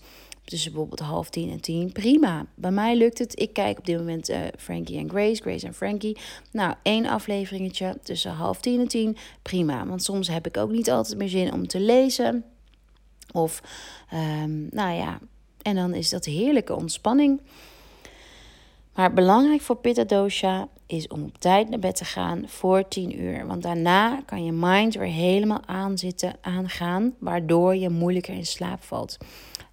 tussen 0.49 0.71
bijvoorbeeld 0.71 1.09
half 1.09 1.29
tien 1.29 1.51
en 1.51 1.61
tien. 1.61 1.91
Prima. 1.91 2.45
Bij 2.55 2.71
mij 2.71 2.95
lukt 2.95 3.17
het. 3.17 3.39
Ik 3.39 3.53
kijk 3.53 3.77
op 3.77 3.85
dit 3.85 3.97
moment 3.97 4.29
uh, 4.29 4.39
Frankie 4.57 4.97
en 4.97 5.09
Grace, 5.09 5.41
Grace 5.41 5.65
en 5.65 5.73
Frankie. 5.73 6.17
Nou, 6.51 6.75
één 6.81 7.05
afleveringetje 7.05 7.97
tussen 8.03 8.31
half 8.31 8.59
tien 8.59 8.79
en 8.79 8.87
tien. 8.87 9.17
Prima. 9.41 9.85
Want 9.85 10.03
soms 10.03 10.27
heb 10.27 10.47
ik 10.47 10.57
ook 10.57 10.71
niet 10.71 10.89
altijd 10.89 11.17
meer 11.17 11.29
zin 11.29 11.53
om 11.53 11.67
te 11.67 11.79
lezen. 11.79 12.43
Of, 13.31 13.61
um, 14.13 14.67
nou 14.71 14.95
ja, 14.95 15.19
en 15.61 15.75
dan 15.75 15.93
is 15.93 16.09
dat 16.09 16.25
heerlijke 16.25 16.75
ontspanning. 16.75 17.41
Maar 18.93 19.13
belangrijk 19.13 19.61
voor 19.61 19.75
Pitta 19.75 20.03
Dosha 20.03 20.67
is 20.85 21.07
om 21.07 21.23
op 21.23 21.37
tijd 21.37 21.69
naar 21.69 21.79
bed 21.79 21.95
te 21.95 22.05
gaan 22.05 22.43
voor 22.47 22.87
10 22.87 23.21
uur. 23.21 23.47
Want 23.47 23.63
daarna 23.63 24.21
kan 24.25 24.45
je 24.45 24.51
mind 24.51 24.95
weer 24.95 25.07
helemaal 25.07 25.61
aanzitten, 25.65 26.35
aangaan, 26.41 27.13
waardoor 27.19 27.75
je 27.75 27.89
moeilijker 27.89 28.33
in 28.33 28.45
slaap 28.45 28.83
valt. 28.83 29.17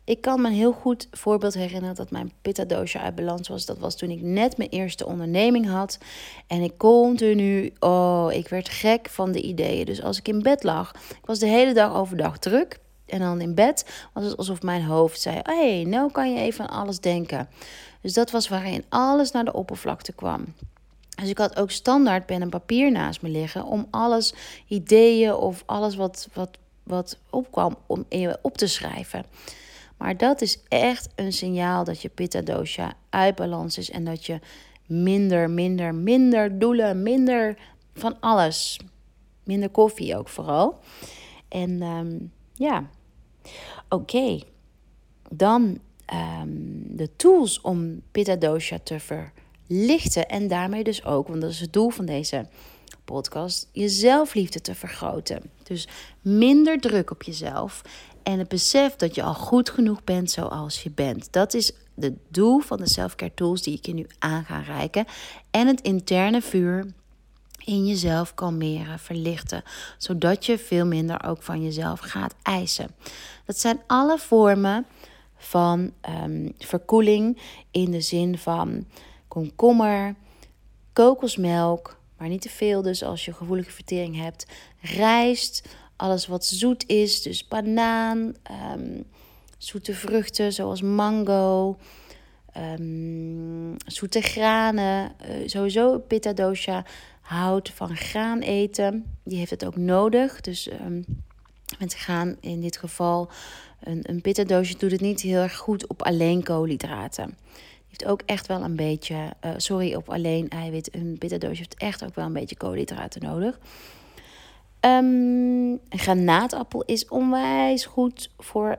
Ik 0.07 0.21
kan 0.21 0.40
me 0.40 0.49
een 0.49 0.55
heel 0.55 0.73
goed 0.73 1.09
voorbeeld 1.11 1.55
herinneren 1.55 1.95
dat 1.95 2.11
mijn 2.11 2.33
pitta 2.42 2.64
uit 3.01 3.14
balans 3.14 3.49
was. 3.49 3.66
Dat 3.66 3.79
was 3.79 3.97
toen 3.97 4.11
ik 4.11 4.21
net 4.23 4.57
mijn 4.57 4.71
eerste 4.71 5.07
onderneming 5.07 5.66
had. 5.69 5.99
En 6.47 6.62
ik 6.62 6.77
continu, 6.77 7.73
oh, 7.79 8.29
ik 8.33 8.49
werd 8.49 8.69
gek 8.69 9.09
van 9.09 9.33
de 9.33 9.40
ideeën. 9.40 9.85
Dus 9.85 10.03
als 10.03 10.19
ik 10.19 10.29
in 10.29 10.42
bed 10.42 10.62
lag, 10.62 10.95
ik 11.09 11.27
was 11.27 11.38
de 11.38 11.47
hele 11.47 11.73
dag 11.73 11.95
overdag 11.95 12.38
druk. 12.38 12.79
En 13.07 13.19
dan 13.19 13.40
in 13.40 13.55
bed 13.55 13.87
was 14.12 14.25
het 14.25 14.37
alsof 14.37 14.62
mijn 14.62 14.85
hoofd 14.85 15.21
zei: 15.21 15.40
hey, 15.42 15.85
nou 15.85 16.12
kan 16.12 16.33
je 16.33 16.40
even 16.40 16.69
aan 16.69 16.81
alles 16.81 17.01
denken. 17.01 17.49
Dus 18.01 18.12
dat 18.12 18.31
was 18.31 18.49
waarin 18.49 18.85
alles 18.88 19.31
naar 19.31 19.45
de 19.45 19.53
oppervlakte 19.53 20.12
kwam. 20.12 20.45
Dus 21.21 21.29
ik 21.29 21.38
had 21.38 21.57
ook 21.57 21.71
standaard 21.71 22.27
pen 22.27 22.42
en 22.42 22.51
papier 22.51 22.92
naast 22.92 23.23
me 23.23 23.29
liggen 23.29 23.64
om 23.64 23.87
alles, 23.90 24.35
ideeën 24.66 25.35
of 25.35 25.62
alles 25.66 25.97
wat, 25.97 26.29
wat, 26.33 26.59
wat 26.83 27.19
opkwam, 27.31 27.77
om 27.87 28.07
op 28.40 28.57
te 28.57 28.66
schrijven. 28.66 29.25
Maar 29.97 30.17
dat 30.17 30.41
is 30.41 30.63
echt 30.69 31.09
een 31.15 31.33
signaal 31.33 31.85
dat 31.85 32.03
je 32.03 32.09
pitta 32.09 32.41
dosha 32.41 32.95
uit 33.11 33.35
balans 33.35 33.79
is 33.79 33.91
en 33.91 34.05
dat 34.05 34.27
je 34.27 34.41
minder, 34.87 35.51
minder, 35.51 35.95
minder 35.95 36.59
doelen, 36.59 37.03
minder 37.03 37.59
van 37.95 38.21
alles. 38.21 38.81
Minder 39.45 39.69
koffie 39.69 40.17
ook 40.17 40.29
vooral. 40.29 40.79
En 41.49 41.83
ehm, 41.83 42.19
ja, 42.55 42.91
oké. 43.89 44.41
Dan 45.31 45.79
um, 46.41 46.97
de 46.97 47.17
tools 47.17 47.61
om 47.61 48.03
pitta 48.13 48.37
dosha 48.37 48.79
te 48.83 48.97
verlichten 49.01 50.29
en 50.29 50.49
daarmee 50.49 50.85
dus 50.85 51.05
ook, 51.05 51.29
want 51.29 51.41
dat 51.41 51.51
is 51.51 51.61
het 51.61 51.73
doel 51.73 51.91
van 51.91 52.07
deze 52.07 52.47
podcast, 53.05 53.69
je 53.73 53.89
zelfliefde 53.89 54.61
te 54.61 54.75
vergroten. 54.75 55.43
Dus 55.63 55.89
minder 56.21 56.81
druk 56.81 57.11
op 57.11 57.23
jezelf 57.23 57.83
en 58.27 58.39
het 58.39 58.49
besef 58.49 58.97
dat 58.97 59.15
je 59.15 59.23
al 59.23 59.35
goed 59.35 59.71
genoeg 59.71 60.05
bent 60.05 60.31
zoals 60.31 60.83
je 60.83 60.91
bent. 60.91 61.33
Dat 61.33 61.55
is 61.55 61.73
het 62.01 62.15
doel 62.29 62.59
van 62.59 62.77
de 62.77 62.89
selfcare 62.89 63.35
tools 63.35 63.62
die 63.62 63.77
ik 63.77 63.87
je 63.87 63.95
nu 63.95 64.07
aan 64.19 64.45
ga 64.45 64.59
reiken. 64.59 65.05
En 65.51 65.67
het 65.67 65.81
interne 65.81 66.43
vuur 66.43 66.87
in 67.65 67.87
jezelf 67.87 68.35
kalmeren, 68.35 68.99
verlichten. 68.99 69.62
Zodat 69.99 70.47
je 70.47 70.59
veel 70.59 70.87
minder 70.87 71.25
ook 71.25 71.43
van 71.43 71.62
jezelf 71.62 72.01
gaat 72.01 72.35
eisen. 72.43 72.91
Dat 73.45 73.59
zijn 73.59 73.81
alle 73.87 74.19
vormen 74.19 74.87
van 75.37 75.93
um, 76.25 76.53
verkoeling 76.59 77.41
in 77.71 77.91
de 77.91 78.01
zin 78.01 78.39
van 78.39 78.87
komkommer, 79.29 80.15
kokosmelk, 80.93 81.97
maar 82.19 82.29
niet 82.29 82.43
te 82.43 82.49
veel 82.49 82.83
dus 82.83 83.03
als 83.03 83.25
je 83.25 83.33
gevoelige 83.33 83.71
vertering 83.71 84.17
hebt, 84.17 84.47
rijst, 84.81 85.69
alles 85.97 86.27
wat 86.27 86.47
zoet 86.47 86.89
is, 86.89 87.23
dus 87.23 87.49
banaan, 87.49 88.35
um, 88.75 89.05
zoete 89.59 89.95
vruchten 89.95 90.53
zoals 90.53 90.83
mango, 90.83 91.77
um, 92.79 93.77
zoete 93.87 94.21
granen. 94.21 95.13
Uh, 95.29 95.49
sowieso 95.49 95.99
pitta 95.99 96.33
dosha 96.33 96.85
houdt 97.21 97.71
van 97.71 97.97
graan 97.97 98.41
eten. 98.41 99.05
Die 99.25 99.39
heeft 99.39 99.51
het 99.51 99.65
ook 99.65 99.77
nodig. 99.77 100.41
Dus 100.41 100.71
um, 100.71 101.05
met 101.79 101.95
graan 101.95 102.37
in 102.41 102.61
dit 102.61 102.77
geval, 102.77 103.31
een, 103.81 104.01
een 104.03 104.21
pitta 104.21 104.45
doosje 104.45 104.77
doet 104.79 104.91
het 104.91 105.01
niet 105.01 105.21
heel 105.21 105.43
erg 105.43 105.57
goed 105.57 105.87
op 105.87 106.03
alleen 106.03 106.43
koolhydraten. 106.43 107.37
Heeft 107.89 108.05
ook 108.05 108.23
echt 108.27 108.47
wel 108.47 108.63
een 108.63 108.77
beetje, 108.77 109.15
uh, 109.15 109.51
sorry, 109.57 109.95
op 109.95 110.11
alleen 110.11 110.49
eiwit. 110.49 110.95
Een 110.95 111.17
pita 111.19 111.39
doosje 111.39 111.59
heeft 111.59 111.75
echt 111.75 112.05
ook 112.05 112.15
wel 112.15 112.25
een 112.25 112.33
beetje 112.33 112.57
koolhydraten 112.57 113.23
nodig. 113.23 113.59
Um, 114.81 115.81
granaatappel 115.89 116.83
is 116.83 117.09
onwijs 117.09 117.87
goed 117.87 118.31
voor 118.39 118.79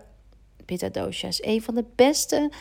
pitta 0.66 0.90
dosha's. 0.90 1.44
Een 1.44 1.62
van 1.62 1.76
de 1.76 1.86
beste 1.96 2.52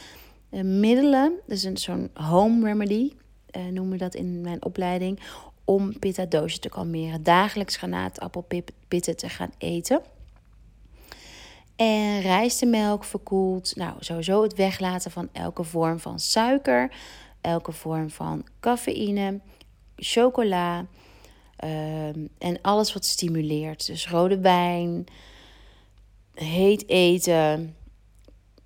uh, 0.51 0.63
middelen, 0.63 1.33
dus 1.47 1.63
een 1.63 1.77
zo'n 1.77 2.11
home 2.15 2.67
remedy, 2.67 3.13
uh, 3.57 3.65
noemen 3.65 3.93
we 3.93 3.99
dat 3.99 4.15
in 4.15 4.41
mijn 4.41 4.65
opleiding, 4.65 5.21
om 5.65 5.99
pitta 5.99 6.25
dosha 6.25 6.59
te 6.59 6.69
kalmeren. 6.69 7.23
Dagelijks 7.23 7.77
granaatappelpitten 7.77 9.17
te 9.17 9.29
gaan 9.29 9.51
eten. 9.59 10.01
En 11.77 12.21
rijstemelk 12.21 13.05
verkoelt. 13.05 13.77
Nou, 13.77 13.93
sowieso 13.99 14.43
het 14.43 14.55
weglaten 14.55 15.11
van 15.11 15.29
elke 15.33 15.65
vorm 15.65 15.99
van 15.99 16.21
suiker, 16.21 16.93
elke 17.41 17.73
vorm 17.73 18.11
van 18.11 18.47
cafeïne, 18.61 19.41
chocola 19.97 20.87
um, 21.65 22.29
en 22.39 22.61
alles 22.63 22.93
wat 22.93 23.05
stimuleert. 23.05 23.87
Dus 23.87 24.09
rode 24.09 24.39
wijn, 24.41 25.07
heet 26.35 26.89
eten, 26.89 27.77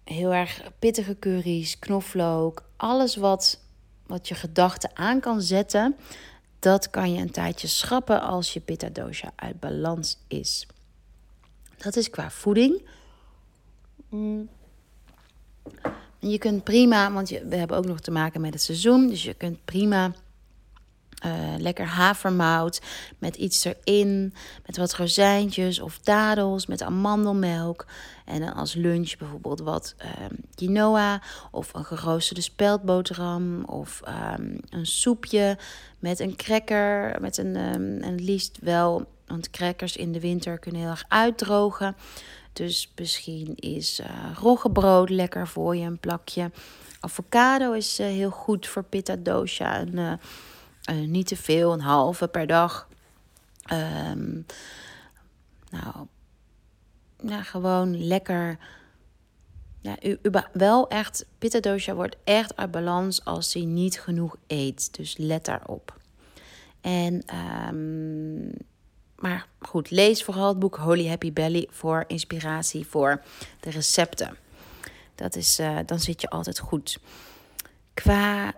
heel 0.04 0.32
erg 0.34 0.62
pittige 0.78 1.16
curry's, 1.18 1.78
knoflook, 1.78 2.64
alles 2.76 3.16
wat, 3.16 3.60
wat 4.06 4.28
je 4.28 4.34
gedachten 4.34 4.90
aan 4.94 5.20
kan 5.20 5.42
zetten, 5.42 5.96
dat 6.58 6.90
kan 6.90 7.12
je 7.12 7.20
een 7.20 7.30
tijdje 7.30 7.68
schrappen 7.68 8.22
als 8.22 8.52
je 8.52 8.60
pitta 8.60 8.88
dosha 8.88 9.32
uit 9.36 9.60
balans 9.60 10.18
is. 10.28 10.66
Dat 11.76 11.96
is 11.96 12.10
qua 12.10 12.30
voeding. 12.30 12.82
Mm. 14.08 14.48
Je 16.18 16.38
kunt 16.38 16.64
prima, 16.64 17.12
want 17.12 17.28
je, 17.28 17.44
we 17.44 17.56
hebben 17.56 17.76
ook 17.76 17.86
nog 17.86 18.00
te 18.00 18.10
maken 18.10 18.40
met 18.40 18.52
het 18.52 18.62
seizoen. 18.62 19.08
Dus 19.08 19.22
je 19.22 19.34
kunt 19.34 19.64
prima 19.64 20.12
uh, 21.26 21.32
lekker 21.58 21.86
havermout 21.86 22.80
met 23.18 23.36
iets 23.36 23.64
erin. 23.64 24.34
Met 24.66 24.76
wat 24.76 24.94
rozijntjes 24.94 25.80
of 25.80 25.98
dadels 25.98 26.66
met 26.66 26.82
amandelmelk. 26.82 27.86
En 28.24 28.40
dan 28.40 28.54
als 28.54 28.74
lunch 28.74 29.16
bijvoorbeeld 29.16 29.60
wat 29.60 29.94
um, 30.22 30.36
quinoa 30.54 31.22
of 31.50 31.74
een 31.74 31.84
geroosterde 31.84 32.40
speldboterham. 32.42 33.64
Of 33.64 34.00
um, 34.38 34.60
een 34.70 34.86
soepje 34.86 35.58
met 35.98 36.20
een 36.20 36.36
cracker. 36.36 37.16
Met 37.20 37.36
een, 37.38 37.56
um, 37.56 38.02
en 38.02 38.14
liefst 38.14 38.58
wel, 38.60 39.06
want 39.26 39.50
crackers 39.50 39.96
in 39.96 40.12
de 40.12 40.20
winter 40.20 40.58
kunnen 40.58 40.80
heel 40.80 40.90
erg 40.90 41.04
uitdrogen. 41.08 41.96
Dus 42.52 42.92
misschien 42.96 43.52
is 43.56 44.00
uh, 44.00 44.06
roggebrood 44.38 45.10
lekker 45.10 45.48
voor 45.48 45.76
je, 45.76 45.86
een 45.86 45.98
plakje. 45.98 46.50
Avocado 47.00 47.72
is 47.72 48.00
uh, 48.00 48.06
heel 48.06 48.30
goed 48.30 48.66
voor 48.66 48.82
pitta 48.82 49.16
dosha. 49.16 49.80
Een, 49.80 50.18
uh, 50.90 51.08
niet 51.08 51.26
te 51.26 51.36
veel, 51.36 51.72
een 51.72 51.80
halve 51.80 52.28
per 52.28 52.46
dag. 52.46 52.88
Um, 53.72 54.46
nou, 55.70 56.06
nou, 57.20 57.42
gewoon 57.42 58.06
lekker. 58.06 58.58
Ja, 59.80 59.96
u, 60.02 60.18
wel 60.52 60.88
echt, 60.88 61.26
pitta 61.38 61.60
dosha 61.60 61.94
wordt 61.94 62.16
echt 62.24 62.56
uit 62.56 62.70
balans 62.70 63.24
als 63.24 63.54
hij 63.54 63.64
niet 63.64 64.00
genoeg 64.00 64.36
eet. 64.46 64.96
Dus 64.96 65.16
let 65.16 65.44
daarop. 65.44 65.98
En 66.80 67.22
um, 67.74 68.52
maar 69.20 69.46
goed, 69.58 69.90
lees 69.90 70.24
vooral 70.24 70.48
het 70.48 70.58
boek 70.58 70.76
Holy 70.76 71.08
Happy 71.08 71.32
Belly 71.32 71.66
voor 71.70 72.04
inspiratie 72.06 72.86
voor 72.86 73.22
de 73.60 73.70
recepten. 73.70 74.36
Dat 75.14 75.36
is, 75.36 75.60
uh, 75.60 75.78
dan 75.86 76.00
zit 76.00 76.20
je 76.20 76.30
altijd 76.30 76.58
goed. 76.58 76.98
Qua 77.94 78.54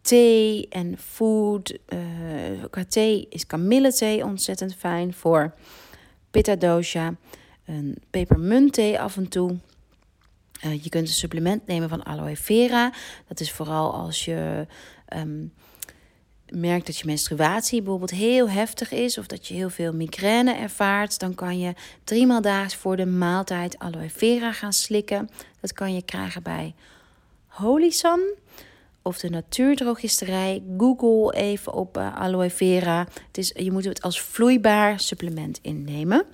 thee 0.00 0.66
en 0.68 0.98
food. 0.98 1.78
Uh, 1.88 2.64
qua 2.70 2.84
thee 2.88 3.26
is 3.30 3.46
kamillethee 3.46 4.24
ontzettend 4.24 4.74
fijn 4.74 5.14
voor 5.14 5.54
pitta 6.30 6.56
dosha. 6.56 7.14
Een 7.64 7.96
pepermuntthee 8.10 9.00
af 9.00 9.16
en 9.16 9.28
toe. 9.28 9.56
Uh, 10.64 10.82
je 10.82 10.88
kunt 10.88 11.08
een 11.08 11.14
supplement 11.14 11.66
nemen 11.66 11.88
van 11.88 12.04
aloe 12.04 12.36
vera. 12.36 12.92
Dat 13.26 13.40
is 13.40 13.52
vooral 13.52 13.94
als 13.94 14.24
je 14.24 14.66
um, 15.16 15.52
merkt 16.50 16.86
dat 16.86 16.98
je 16.98 17.06
menstruatie 17.06 17.82
bijvoorbeeld 17.82 18.10
heel 18.10 18.50
heftig 18.50 18.92
is 18.92 19.18
of 19.18 19.26
dat 19.26 19.46
je 19.46 19.54
heel 19.54 19.70
veel 19.70 19.92
migraine 19.92 20.54
ervaart, 20.54 21.18
dan 21.18 21.34
kan 21.34 21.58
je 21.58 21.74
driemaal 22.04 22.40
daags 22.40 22.74
voor 22.74 22.96
de 22.96 23.06
maaltijd 23.06 23.78
aloe 23.78 24.10
vera 24.10 24.52
gaan 24.52 24.72
slikken. 24.72 25.28
Dat 25.60 25.72
kan 25.72 25.94
je 25.94 26.02
krijgen 26.02 26.42
bij 26.42 26.74
Holisan 27.46 28.20
of 29.08 29.18
de 29.18 29.30
natuurdrogisterij. 29.30 30.62
Google 30.78 31.34
even 31.34 31.72
op 31.72 31.96
uh, 31.96 32.16
aloe 32.16 32.50
vera. 32.50 33.06
Het 33.26 33.38
is, 33.38 33.52
je 33.54 33.72
moet 33.72 33.84
het 33.84 34.02
als 34.02 34.20
vloeibaar 34.20 35.00
supplement 35.00 35.58
innemen. 35.62 36.24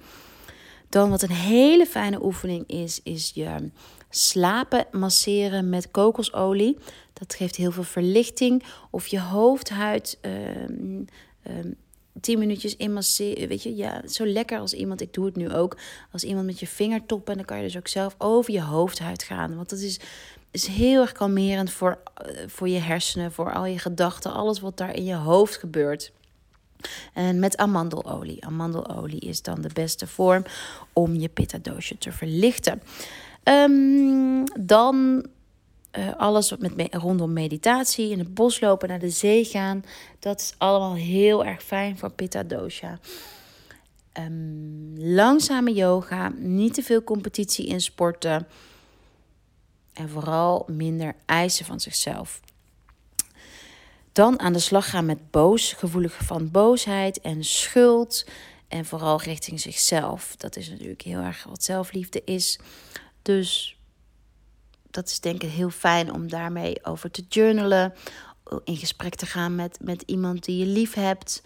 Dan 0.88 1.10
wat 1.10 1.22
een 1.22 1.30
hele 1.30 1.86
fijne 1.86 2.24
oefening 2.24 2.66
is, 2.66 3.00
is 3.02 3.30
je 3.34 3.70
slapen 4.10 4.86
masseren 4.90 5.68
met 5.68 5.90
kokosolie. 5.90 6.78
Dat 7.12 7.34
geeft 7.34 7.56
heel 7.56 7.72
veel 7.72 7.82
verlichting. 7.82 8.62
Of 8.90 9.06
je 9.06 9.20
hoofdhuid 9.20 10.18
um, 10.22 11.04
um, 11.50 11.76
10 12.20 12.38
minuutjes 12.38 12.76
inmasseren. 12.76 13.48
Weet 13.48 13.62
je, 13.62 13.76
ja, 13.76 14.02
zo 14.08 14.26
lekker 14.26 14.58
als 14.58 14.72
iemand. 14.72 15.00
Ik 15.00 15.12
doe 15.12 15.24
het 15.24 15.36
nu 15.36 15.52
ook. 15.52 15.76
Als 16.12 16.24
iemand 16.24 16.46
met 16.46 16.60
je 16.60 16.66
vingertoppen. 16.66 17.32
En 17.32 17.38
dan 17.38 17.46
kan 17.46 17.56
je 17.56 17.62
dus 17.62 17.76
ook 17.76 17.88
zelf 17.88 18.14
over 18.18 18.52
je 18.52 18.62
hoofdhuid 18.62 19.22
gaan. 19.22 19.56
Want 19.56 19.70
dat 19.70 19.78
is, 19.78 20.00
is 20.54 20.66
heel 20.66 21.00
erg 21.00 21.12
kalmerend 21.12 21.70
voor, 21.70 21.98
uh, 22.26 22.36
voor 22.46 22.68
je 22.68 22.78
hersenen. 22.78 23.32
Voor 23.32 23.52
al 23.52 23.66
je 23.66 23.78
gedachten. 23.78 24.32
Alles 24.32 24.60
wat 24.60 24.76
daar 24.76 24.94
in 24.94 25.04
je 25.04 25.14
hoofd 25.14 25.56
gebeurt. 25.56 26.12
En 27.12 27.38
met 27.38 27.56
amandelolie. 27.56 28.44
Amandelolie 28.44 29.20
is 29.20 29.42
dan 29.42 29.60
de 29.60 29.70
beste 29.72 30.06
vorm 30.06 30.44
om 30.92 31.14
je 31.14 31.28
pitta 31.28 31.58
doosje 31.58 31.98
te 31.98 32.12
verlichten. 32.12 32.82
Um, 33.44 34.44
dan 34.60 35.26
uh, 35.98 36.14
alles 36.16 36.50
wat 36.50 36.58
met 36.58 36.76
me 36.76 36.88
rondom 36.90 37.32
meditatie, 37.32 38.10
in 38.10 38.18
het 38.18 38.34
bos 38.34 38.60
lopen, 38.60 38.88
naar 38.88 38.98
de 38.98 39.10
zee 39.10 39.44
gaan. 39.44 39.84
Dat 40.18 40.40
is 40.40 40.54
allemaal 40.58 40.94
heel 40.94 41.44
erg 41.44 41.62
fijn 41.62 41.98
voor 41.98 42.10
Pitta 42.10 42.42
Dosha. 42.42 42.98
Um, 44.20 44.92
langzame 44.96 45.72
yoga, 45.72 46.32
niet 46.36 46.74
te 46.74 46.82
veel 46.82 47.04
competitie 47.04 47.66
in 47.66 47.80
sporten. 47.80 48.46
En 49.94 50.08
vooral 50.08 50.66
minder 50.70 51.14
eisen 51.26 51.64
van 51.64 51.80
zichzelf. 51.80 52.40
Dan 54.12 54.40
aan 54.40 54.52
de 54.52 54.58
slag 54.58 54.90
gaan 54.90 55.06
met 55.06 55.30
boos, 55.30 55.72
gevoelig 55.72 56.18
van 56.24 56.50
boosheid 56.50 57.20
en 57.20 57.44
schuld. 57.44 58.26
En 58.68 58.84
vooral 58.84 59.20
richting 59.20 59.60
zichzelf. 59.60 60.36
Dat 60.36 60.56
is 60.56 60.68
natuurlijk 60.68 61.02
heel 61.02 61.20
erg 61.20 61.44
wat 61.44 61.64
zelfliefde 61.64 62.22
is. 62.24 62.58
Dus 63.22 63.78
dat 64.90 65.08
is 65.08 65.20
denk 65.20 65.42
ik 65.42 65.50
heel 65.50 65.70
fijn 65.70 66.12
om 66.12 66.28
daarmee 66.28 66.84
over 66.84 67.10
te 67.10 67.24
journalen. 67.28 67.94
In 68.64 68.76
gesprek 68.76 69.14
te 69.14 69.26
gaan 69.26 69.54
met, 69.54 69.78
met 69.80 70.02
iemand 70.06 70.44
die 70.44 70.58
je 70.58 70.66
lief 70.66 70.94
hebt. 70.94 71.42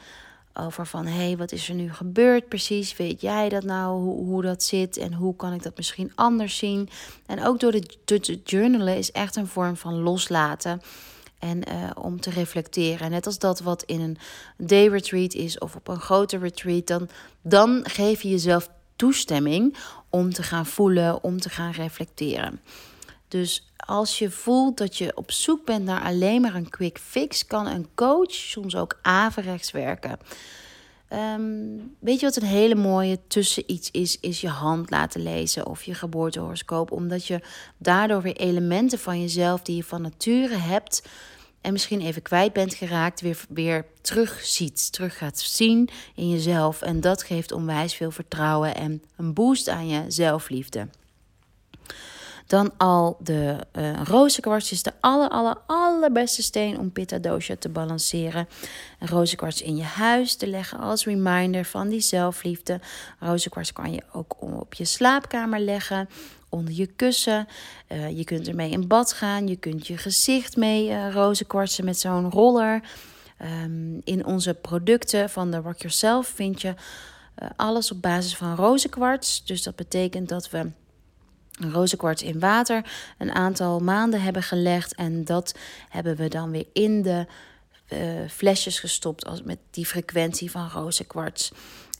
Over 0.61 0.87
van, 0.87 1.07
hé, 1.07 1.25
hey, 1.25 1.37
wat 1.37 1.53
is 1.53 1.69
er 1.69 1.75
nu 1.75 1.93
gebeurd 1.93 2.49
precies? 2.49 2.97
Weet 2.97 3.21
jij 3.21 3.49
dat 3.49 3.63
nou, 3.63 4.01
hoe, 4.01 4.25
hoe 4.25 4.43
dat 4.43 4.63
zit? 4.63 4.97
En 4.97 5.13
hoe 5.13 5.37
kan 5.37 5.53
ik 5.53 5.63
dat 5.63 5.77
misschien 5.77 6.13
anders 6.15 6.57
zien? 6.57 6.89
En 7.27 7.45
ook 7.45 7.61
door 7.61 7.73
de, 7.73 7.87
te 8.05 8.41
journalen 8.45 8.97
is 8.97 9.13
echt 9.13 9.37
een 9.37 9.47
vorm 9.47 9.77
van 9.77 9.95
loslaten. 9.95 10.81
En 11.39 11.63
uh, 11.69 11.91
om 11.95 12.21
te 12.21 12.31
reflecteren. 12.31 13.11
Net 13.11 13.27
als 13.27 13.39
dat 13.39 13.61
wat 13.61 13.83
in 13.83 14.01
een 14.01 14.19
day 14.57 14.89
retreat 14.89 15.35
is 15.35 15.59
of 15.59 15.77
op 15.77 15.89
een 15.89 16.01
grote 16.01 16.39
retreat. 16.39 16.87
Dan, 16.87 17.09
dan 17.43 17.81
geef 17.83 18.23
je 18.23 18.29
jezelf 18.29 18.71
toestemming 18.97 19.77
om 20.09 20.33
te 20.33 20.43
gaan 20.43 20.67
voelen, 20.67 21.23
om 21.23 21.41
te 21.41 21.49
gaan 21.49 21.73
reflecteren. 21.73 22.61
Dus 23.29 23.68
als 23.89 24.19
je 24.19 24.31
voelt 24.31 24.77
dat 24.77 24.97
je 24.97 25.17
op 25.17 25.31
zoek 25.31 25.65
bent 25.65 25.85
naar 25.85 26.03
alleen 26.03 26.41
maar 26.41 26.55
een 26.55 26.71
quick 26.71 26.99
fix, 26.99 27.47
kan 27.47 27.67
een 27.67 27.89
coach 27.95 28.33
soms 28.33 28.77
ook 28.77 28.99
averechts 29.03 29.71
werken. 29.71 30.19
Um, 31.13 31.97
weet 31.99 32.21
je 32.21 32.27
wat 32.27 32.37
een 32.37 32.49
hele 32.49 32.75
mooie 32.75 33.19
tussen 33.29 33.63
iets 33.67 33.91
is? 33.91 34.21
Is 34.21 34.41
je 34.41 34.49
hand 34.49 34.91
laten 34.91 35.23
lezen 35.23 35.67
of 35.67 35.83
je 35.83 35.95
geboortehoroscoop. 35.95 36.93
Omdat 36.93 37.27
je 37.27 37.41
daardoor 37.79 38.23
weer 38.23 38.37
elementen 38.37 38.99
van 38.99 39.21
jezelf 39.21 39.63
die 39.63 39.77
je 39.77 39.85
van 39.85 40.03
nature 40.03 40.57
hebt. 40.57 41.03
En 41.61 41.73
misschien 41.73 42.01
even 42.01 42.23
kwijt 42.23 42.53
bent 42.53 42.75
geraakt, 42.75 43.21
weer, 43.21 43.45
weer 43.49 43.85
terug 44.01 44.41
ziet. 44.43 44.93
Terug 44.93 45.19
gaat 45.19 45.39
zien 45.39 45.89
in 46.15 46.31
jezelf. 46.31 46.83
En 46.83 47.01
dat 47.01 47.23
geeft 47.23 47.53
onwijs 47.53 47.95
veel 47.95 48.11
vertrouwen 48.11 48.75
en 48.75 49.03
een 49.17 49.35
boost 49.35 49.69
aan 49.69 49.89
je 49.89 50.05
zelfliefde. 50.09 50.89
Dan 52.49 52.73
al 52.77 53.17
de 53.21 53.57
uh, 53.79 54.01
rozenkwarts 54.05 54.73
is 54.73 54.83
de 54.83 54.93
aller, 55.01 55.29
aller, 55.29 55.57
allerbeste 55.67 56.43
steen 56.43 56.79
om 56.79 56.93
pitta 56.93 57.19
dosha 57.19 57.57
te 57.59 57.69
balanceren. 57.69 58.49
Rozenkwarts 58.99 59.63
in 59.63 59.77
je 59.77 59.83
huis 59.83 60.35
te 60.35 60.47
leggen 60.47 60.79
als 60.79 61.05
reminder 61.05 61.65
van 61.65 61.89
die 61.89 62.01
zelfliefde. 62.01 62.81
Rozenkwarts 63.21 63.73
kan 63.73 63.93
je 63.93 64.03
ook 64.13 64.43
op 64.43 64.75
je 64.75 64.85
slaapkamer 64.85 65.61
leggen 65.61 66.09
onder 66.49 66.75
je 66.75 66.87
kussen. 66.87 67.49
Uh, 67.89 68.17
je 68.17 68.25
kunt 68.25 68.49
ermee 68.49 68.71
in 68.71 68.87
bad 68.87 69.13
gaan. 69.13 69.47
Je 69.47 69.57
kunt 69.57 69.87
je 69.87 69.97
gezicht 69.97 70.57
mee 70.57 70.89
uh, 70.89 71.13
rozenkwartsen 71.13 71.85
met 71.85 71.99
zo'n 71.99 72.31
roller. 72.31 72.83
Um, 73.65 74.01
in 74.05 74.27
onze 74.27 74.55
producten 74.55 75.31
van 75.31 75.51
de 75.51 75.57
Rock 75.57 75.79
Yourself 75.79 76.27
vind 76.27 76.61
je 76.61 76.75
alles 77.57 77.93
op 77.93 78.03
basis 78.03 78.37
van 78.37 78.57
rozenkwarts. 78.57 79.45
Dus 79.45 79.63
dat 79.63 79.77
betekent 79.77 80.29
dat 80.29 80.51
we 80.51 80.71
rozenkwarts 81.59 82.23
in 82.23 82.39
water 82.39 82.91
een 83.19 83.33
aantal 83.33 83.81
maanden 83.81 84.23
hebben 84.23 84.43
gelegd. 84.43 84.95
En 84.95 85.25
dat 85.25 85.55
hebben 85.89 86.17
we 86.17 86.29
dan 86.29 86.51
weer 86.51 86.67
in 86.73 87.03
de 87.03 87.27
flesjes 88.29 88.81
gestopt 88.81 89.27
als 89.27 89.43
met 89.43 89.59
die 89.71 89.87
frequentie 89.87 90.51
van 90.51 90.69
rozenkwarts. 90.69 91.53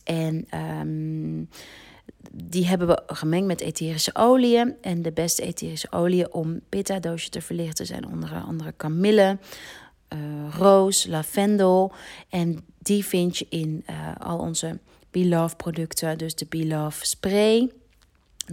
En 0.03 0.47
um, 0.79 1.49
die 2.31 2.67
hebben 2.67 2.87
we 2.87 3.01
gemengd 3.07 3.47
met 3.47 3.61
etherische 3.61 4.15
oliën. 4.15 4.75
En 4.81 5.01
de 5.01 5.11
beste 5.11 5.41
etherische 5.41 5.91
oliën 5.91 6.33
om 6.33 6.59
pitta-doosje 6.69 7.29
te 7.29 7.41
verlichten 7.41 7.85
zijn 7.85 8.07
onder 8.07 8.41
andere 8.41 8.71
kamille, 8.71 9.37
uh, 10.13 10.19
roos, 10.55 11.05
lavendel. 11.05 11.91
En 12.29 12.65
die 12.79 13.05
vind 13.05 13.37
je 13.37 13.45
in 13.49 13.83
uh, 13.89 14.11
al 14.19 14.39
onze 14.39 14.79
Beloved 15.11 15.57
producten. 15.57 16.17
Dus 16.17 16.35
de 16.35 16.45
Beloved 16.49 17.07
spray, 17.07 17.71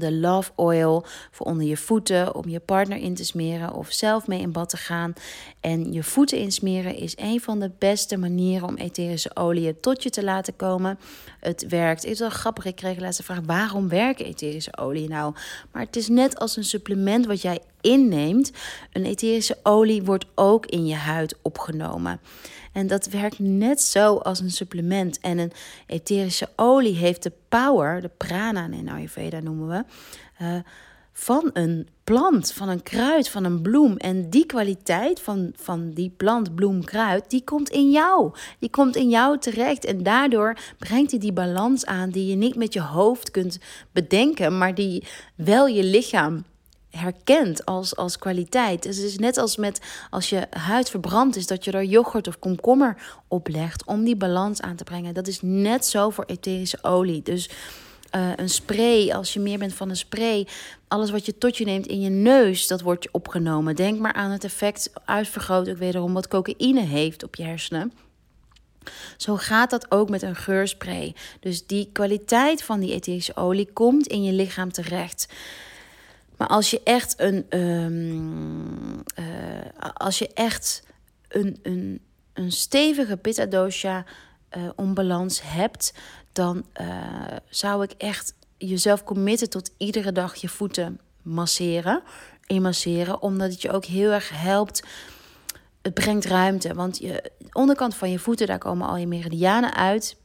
de 0.01 0.13
Love 0.13 0.51
Oil 0.55 1.05
voor 1.31 1.47
onder 1.47 1.67
je 1.67 1.77
voeten 1.77 2.35
om 2.35 2.49
je 2.49 2.61
partner 2.61 2.99
in 2.99 3.15
te 3.15 3.25
smeren 3.25 3.73
of 3.73 3.93
zelf 3.93 4.27
mee 4.27 4.41
in 4.41 4.53
bad 4.53 4.69
te 4.69 4.77
gaan. 4.77 5.13
En 5.61 5.93
je 5.93 6.03
voeten 6.03 6.39
insmeren 6.39 6.95
is 6.97 7.15
een 7.17 7.41
van 7.41 7.61
de 7.61 7.71
beste 7.79 8.17
manieren 8.17 8.69
om 8.69 8.77
etherische 8.77 9.37
oliën 9.37 9.81
tot 9.81 10.03
je 10.03 10.11
te 10.11 10.25
laten 10.25 10.57
komen. 10.57 10.99
Het 11.41 11.67
werkt. 11.69 12.03
Het 12.03 12.13
is 12.13 12.19
wel 12.19 12.31
grappig. 12.31 12.65
Ik 12.65 12.77
kreeg 12.77 13.17
de 13.17 13.23
vraag: 13.23 13.41
waarom 13.47 13.89
werken 13.89 14.27
etherische 14.27 14.77
oliën 14.77 15.09
nou? 15.09 15.35
Maar 15.73 15.83
het 15.83 15.97
is 15.97 16.09
net 16.09 16.39
als 16.39 16.57
een 16.57 16.65
supplement 16.65 17.27
wat 17.27 17.43
jij 17.43 17.61
inneemt. 17.81 18.53
Een 18.93 19.05
etherische 19.05 19.59
olie 19.63 20.03
wordt 20.03 20.27
ook 20.35 20.67
in 20.67 20.87
je 20.87 20.95
huid 20.95 21.37
opgenomen. 21.43 22.21
En 22.77 22.87
dat 22.87 23.07
werkt 23.07 23.39
net 23.39 23.81
zo 23.81 24.17
als 24.17 24.41
een 24.41 24.51
supplement. 24.51 25.21
En 25.21 25.39
een 25.39 25.53
etherische 25.87 26.49
olie 26.57 26.95
heeft 26.95 27.23
de 27.23 27.33
power, 27.49 28.01
de 28.01 28.11
prana 28.17 28.69
in 28.71 28.89
Ayurveda 28.89 29.41
noemen 29.41 29.69
we, 29.69 29.85
uh, 30.45 30.55
van 31.13 31.51
een 31.53 31.89
plant, 32.05 32.53
van 32.53 32.69
een 32.69 32.83
kruid, 32.83 33.29
van 33.29 33.45
een 33.45 33.63
bloem. 33.63 33.97
En 33.97 34.31
die 34.31 34.47
kwaliteit 34.47 35.21
van, 35.21 35.53
van 35.55 35.91
die 35.91 36.13
plant, 36.17 36.55
bloem, 36.55 36.85
kruid, 36.85 37.31
die 37.31 37.45
komt 37.45 37.69
in 37.69 37.91
jou. 37.91 38.33
Die 38.59 38.71
komt 38.71 38.97
in 38.97 39.09
jou 39.09 39.39
terecht. 39.39 39.85
En 39.85 40.03
daardoor 40.03 40.57
brengt 40.79 41.11
hij 41.11 41.21
die 41.21 41.33
balans 41.33 41.87
aan 41.87 42.11
die 42.11 42.27
je 42.27 42.37
niet 42.37 42.57
met 42.57 42.73
je 42.73 42.83
hoofd 42.83 43.31
kunt 43.31 43.59
bedenken, 43.93 44.59
maar 44.59 44.75
die 44.75 45.05
wel 45.35 45.67
je 45.67 45.85
lichaam 45.85 46.45
herkent 46.97 47.65
als, 47.65 47.97
als 47.97 48.19
kwaliteit. 48.19 48.83
Dus 48.83 48.97
het 48.97 49.05
is 49.05 49.19
net 49.19 49.37
als 49.37 49.57
met 49.57 49.81
als 50.11 50.29
je 50.29 50.47
huid 50.51 50.91
verbrand 50.91 51.37
is, 51.37 51.47
dat 51.47 51.65
je 51.65 51.71
er 51.71 51.85
yoghurt 51.85 52.29
of 52.29 52.39
komkommer 52.39 52.97
op 53.29 53.49
legt 53.49 53.85
om 53.85 54.05
die 54.05 54.17
balans 54.17 54.61
aan 54.61 54.77
te 54.77 54.85
brengen. 54.85 55.15
Dat 55.15 55.27
is 55.27 55.39
net 55.43 55.87
zo 55.87 56.11
voor 56.11 56.25
etherische 56.25 56.79
olie. 56.83 57.23
Dus 57.23 57.51
uh, 58.17 58.31
een 58.37 58.49
spray, 58.49 59.11
als 59.11 59.33
je 59.33 59.41
meer 59.41 59.59
bent 59.59 59.75
van 59.75 59.89
een 59.89 59.97
spray, 59.97 60.47
alles 60.89 61.11
wat 61.11 61.27
je 61.27 61.39
tot 61.39 61.57
je 61.57 61.65
neemt 61.65 61.87
in 61.87 62.01
je 62.01 62.11
neus, 62.11 62.67
dat 62.67 62.81
wordt 62.81 63.03
je 63.03 63.09
opgenomen. 63.13 63.77
Denk 63.77 63.99
maar 63.99 64.13
aan 64.13 64.31
het 64.31 64.45
effect 64.45 64.91
uitvergroot 65.05 65.69
ook 65.69 65.77
wederom 65.77 66.13
wat 66.13 66.29
cocaïne 66.29 66.81
heeft 66.81 67.25
op 67.25 67.35
je 67.35 67.43
hersenen. 67.43 67.93
Zo 69.17 69.37
gaat 69.37 69.71
dat 69.71 69.91
ook 69.91 70.09
met 70.09 70.23
een 70.23 70.37
geurspray. 70.37 71.15
Dus 71.41 71.67
die 71.67 71.89
kwaliteit 71.93 72.63
van 72.63 72.81
die 72.81 72.93
etherische 72.93 73.37
olie 73.37 73.73
komt 73.73 74.07
in 74.07 74.23
je 74.23 74.33
lichaam 74.33 74.73
terecht. 74.73 75.29
Maar 76.37 76.49
als 76.49 76.71
je 76.71 76.81
echt 76.85 77.21
een, 77.21 77.59
um, 77.61 79.03
uh, 79.19 79.25
als 79.95 80.19
je 80.19 80.31
echt 80.35 80.83
een, 81.29 81.59
een, 81.63 82.01
een 82.33 82.53
stevige 82.53 83.17
pitta 83.17 83.47
dosha 83.47 84.05
uh, 84.57 84.69
onbalans 84.77 85.41
hebt, 85.43 85.95
dan 86.33 86.67
uh, 86.81 87.27
zou 87.49 87.83
ik 87.83 87.93
echt 87.93 88.35
jezelf 88.59 89.05
committen 89.05 89.51
tot 89.51 89.71
iedere 89.77 90.13
dag 90.13 90.35
je 90.35 90.49
voeten 90.49 91.01
masseren, 91.23 92.03
inmasseren, 92.47 93.23
omdat 93.23 93.51
het 93.51 93.63
je 93.63 93.71
ook 93.71 93.85
heel 93.85 94.11
erg 94.11 94.31
helpt. 94.33 94.83
Het 95.83 95.95
brengt 95.95 96.25
ruimte, 96.25 96.75
want 96.75 96.99
je 96.99 97.33
onderkant 97.53 97.95
van 97.95 98.11
je 98.11 98.19
voeten, 98.19 98.47
daar 98.47 98.59
komen 98.59 98.89
al 98.89 98.97
je 98.97 99.07
meridianen 99.07 99.75
uit. 99.75 100.17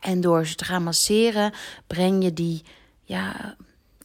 En 0.00 0.20
door 0.20 0.46
ze 0.46 0.54
te 0.54 0.64
gaan 0.64 0.82
masseren, 0.82 1.52
breng 1.86 2.24
je 2.24 2.32
die 2.32 2.62
ja, 3.04 3.56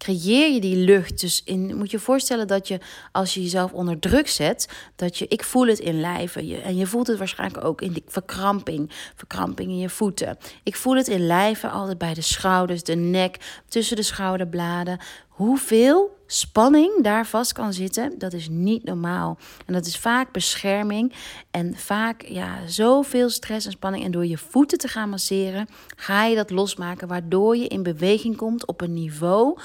creëer 0.04 0.54
je 0.54 0.60
die 0.60 0.76
lucht. 0.76 1.22
Dus 1.22 1.42
in, 1.44 1.78
moet 1.78 1.92
je 1.92 2.00
voorstellen 2.00 2.48
dat 2.48 2.68
je, 2.68 2.80
als 3.12 3.34
je 3.34 3.42
jezelf 3.42 3.72
onder 3.74 4.00
druk 4.00 4.28
zet, 4.28 4.68
dat 4.96 5.18
je, 5.18 5.28
ik 5.28 5.44
voel 5.44 5.68
het 5.68 5.80
in 5.80 6.00
lijven. 6.00 6.48
Je, 6.48 6.58
en 6.58 6.76
je 6.76 6.86
voelt 6.86 7.08
het 7.08 7.18
waarschijnlijk 7.18 7.66
ook 7.66 7.82
in 7.82 7.92
die 7.92 8.04
verkramping, 8.08 8.90
verkramping 9.16 9.70
in 9.70 9.78
je 9.78 9.90
voeten. 9.90 10.38
Ik 10.64 10.76
voel 10.76 10.96
het 10.96 11.08
in 11.08 11.26
lijven, 11.26 11.72
altijd 11.72 11.98
bij 11.98 12.14
de 12.14 12.22
schouders, 12.22 12.84
de 12.84 12.96
nek, 12.96 13.62
tussen 13.68 13.96
de 13.96 14.04
schouderbladen. 14.04 15.00
Hoeveel 15.34 16.18
spanning 16.28 17.04
daar 17.04 17.26
vast 17.26 17.54
kan 17.54 17.74
zitten, 17.74 18.18
dat 18.18 18.34
is 18.34 18.50
niet 18.50 18.84
normaal. 18.84 19.38
En 19.66 19.74
dat 19.74 19.86
is 19.86 19.98
vaak 19.98 20.32
bescherming 20.32 21.14
en 21.52 21.76
vaak 21.76 22.22
ja, 22.22 22.68
zoveel 22.68 23.30
stress 23.30 23.66
en 23.66 23.72
spanning. 23.72 24.04
En 24.04 24.12
door 24.12 24.26
je 24.26 24.38
voeten 24.38 24.78
te 24.78 24.88
gaan 24.88 25.10
masseren, 25.10 25.68
ga 25.96 26.26
je 26.26 26.36
dat 26.36 26.50
losmaken, 26.50 27.08
waardoor 27.08 27.58
je 27.58 27.68
in 27.68 27.84
beweging 27.84 28.38
komt 28.38 28.66
op 28.68 28.82
een 28.82 28.94
niveau 28.94 29.60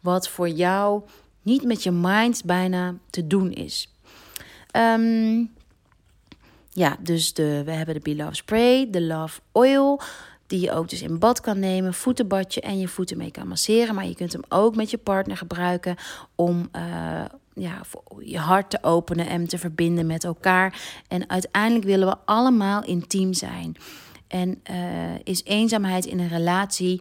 wat 0.00 0.28
voor 0.28 0.48
jou 0.48 1.02
niet 1.42 1.64
met 1.64 1.82
je 1.82 1.90
mind 1.90 2.44
bijna 2.44 2.94
te 3.10 3.26
doen 3.26 3.52
is. 3.52 3.94
Ehm, 4.70 5.44
ja, 6.72 6.96
dus 7.00 7.34
de, 7.34 7.62
we 7.64 7.70
hebben 7.70 7.94
de 7.94 8.00
Be 8.00 8.16
Love 8.16 8.34
Spray, 8.34 8.90
de 8.90 9.02
Love 9.02 9.40
Oil 9.52 10.00
die 10.50 10.60
je 10.60 10.72
ook 10.72 10.88
dus 10.88 11.02
in 11.02 11.18
bad 11.18 11.40
kan 11.40 11.58
nemen, 11.58 11.94
voetenbadje 11.94 12.60
en 12.60 12.78
je 12.78 12.88
voeten 12.88 13.16
mee 13.16 13.30
kan 13.30 13.48
masseren. 13.48 13.94
Maar 13.94 14.06
je 14.06 14.14
kunt 14.14 14.32
hem 14.32 14.42
ook 14.48 14.76
met 14.76 14.90
je 14.90 14.98
partner 14.98 15.36
gebruiken 15.36 15.96
om 16.34 16.68
uh, 16.76 16.82
ja, 17.54 17.80
je 18.18 18.38
hart 18.38 18.70
te 18.70 18.78
openen 18.82 19.26
en 19.26 19.46
te 19.46 19.58
verbinden 19.58 20.06
met 20.06 20.24
elkaar. 20.24 20.80
En 21.08 21.30
uiteindelijk 21.30 21.84
willen 21.84 22.08
we 22.08 22.16
allemaal 22.24 22.84
intiem 22.84 23.32
zijn. 23.32 23.76
En 24.26 24.60
uh, 24.70 24.76
is 25.24 25.44
eenzaamheid 25.44 26.06
in 26.06 26.18
een 26.18 26.28
relatie, 26.28 27.00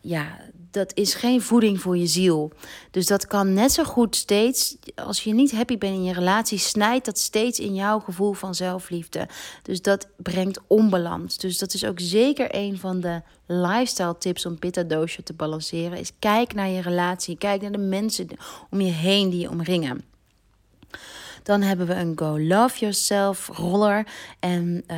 ja, 0.00 0.38
dat 0.70 0.92
is 0.94 1.14
geen 1.14 1.42
voeding 1.42 1.80
voor 1.80 1.96
je 1.96 2.06
ziel. 2.06 2.52
Dus 2.90 3.06
dat 3.06 3.26
kan 3.26 3.52
net 3.52 3.72
zo 3.72 3.84
goed 3.84 4.16
steeds, 4.16 4.76
als 4.94 5.24
je 5.24 5.34
niet 5.34 5.52
happy 5.52 5.78
bent 5.78 5.94
in 5.94 6.04
je 6.04 6.12
relatie, 6.12 6.58
snijdt 6.58 7.04
dat 7.04 7.18
steeds 7.18 7.58
in 7.58 7.74
jouw 7.74 7.98
gevoel 7.98 8.32
van 8.32 8.54
zelfliefde. 8.54 9.28
Dus 9.62 9.82
dat 9.82 10.06
brengt 10.16 10.60
onbalans. 10.66 11.38
Dus 11.38 11.58
dat 11.58 11.74
is 11.74 11.84
ook 11.84 12.00
zeker 12.00 12.48
een 12.50 12.78
van 12.78 13.00
de 13.00 13.22
lifestyle 13.46 14.18
tips 14.18 14.46
om 14.46 14.58
pitta 14.58 14.82
doosje 14.82 15.22
te 15.22 15.32
balanceren. 15.32 15.98
Is 15.98 16.12
kijk 16.18 16.54
naar 16.54 16.68
je 16.68 16.80
relatie, 16.80 17.38
kijk 17.38 17.62
naar 17.62 17.72
de 17.72 17.78
mensen 17.78 18.26
om 18.70 18.80
je 18.80 18.92
heen 18.92 19.30
die 19.30 19.40
je 19.40 19.50
omringen. 19.50 20.09
Dan 21.42 21.62
hebben 21.62 21.86
we 21.86 21.94
een 21.94 22.12
Go 22.18 22.38
Love 22.40 22.78
Yourself 22.78 23.46
roller. 23.52 24.06
En 24.38 24.84
uh, 24.90 24.96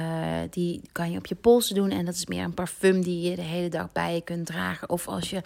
die 0.50 0.80
kan 0.92 1.10
je 1.10 1.18
op 1.18 1.26
je 1.26 1.34
polsen 1.34 1.74
doen. 1.74 1.90
En 1.90 2.04
dat 2.04 2.14
is 2.14 2.26
meer 2.26 2.44
een 2.44 2.54
parfum 2.54 3.02
die 3.02 3.30
je 3.30 3.36
de 3.36 3.42
hele 3.42 3.68
dag 3.68 3.92
bij 3.92 4.14
je 4.14 4.20
kunt 4.20 4.46
dragen. 4.46 4.88
Of 4.88 5.08
als 5.08 5.30
je 5.30 5.42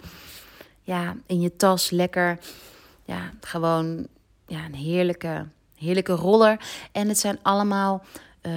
ja, 0.81 1.15
in 1.25 1.41
je 1.41 1.55
tas 1.55 1.89
lekker, 1.89 2.39
ja, 3.05 3.31
gewoon 3.41 4.07
ja, 4.47 4.65
een 4.65 4.75
heerlijke, 4.75 5.45
heerlijke 5.75 6.13
roller. 6.13 6.59
En 6.91 7.07
het 7.07 7.19
zijn 7.19 7.39
allemaal 7.41 8.03
uh, 8.41 8.53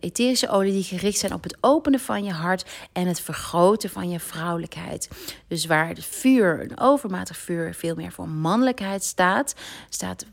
etherische 0.00 0.48
olie 0.48 0.72
die 0.72 0.82
gericht 0.82 1.18
zijn 1.18 1.34
op 1.34 1.42
het 1.42 1.56
openen 1.60 2.00
van 2.00 2.24
je 2.24 2.32
hart 2.32 2.70
en 2.92 3.06
het 3.06 3.20
vergroten 3.20 3.90
van 3.90 4.10
je 4.10 4.20
vrouwelijkheid. 4.20 5.08
Dus 5.48 5.66
waar 5.66 5.88
het 5.88 6.04
vuur, 6.04 6.60
een 6.62 6.80
overmatig 6.80 7.36
vuur, 7.36 7.74
veel 7.74 7.94
meer 7.94 8.12
voor 8.12 8.28
mannelijkheid 8.28 9.04
staat, 9.04 9.54
staat 9.88 10.26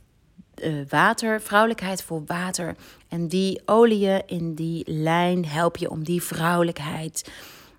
water, 0.89 1.41
vrouwelijkheid 1.41 2.03
voor 2.03 2.23
water. 2.25 2.75
En 3.07 3.27
die 3.27 3.61
oliën 3.65 4.23
in 4.25 4.55
die 4.55 4.83
lijn 4.91 5.45
help 5.45 5.77
je 5.77 5.89
om 5.89 6.03
die 6.03 6.21
vrouwelijkheid, 6.21 7.31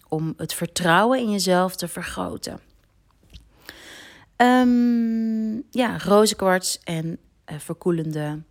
om 0.08 0.34
het 0.36 0.54
vertrouwen 0.54 1.18
in 1.18 1.30
jezelf 1.30 1.76
te 1.76 1.88
vergroten. 1.88 2.60
Um, 4.36 5.62
ja, 5.70 5.98
rozenkwarts 5.98 6.78
en 6.84 7.06
uh, 7.06 7.58
verkoelende 7.58 8.42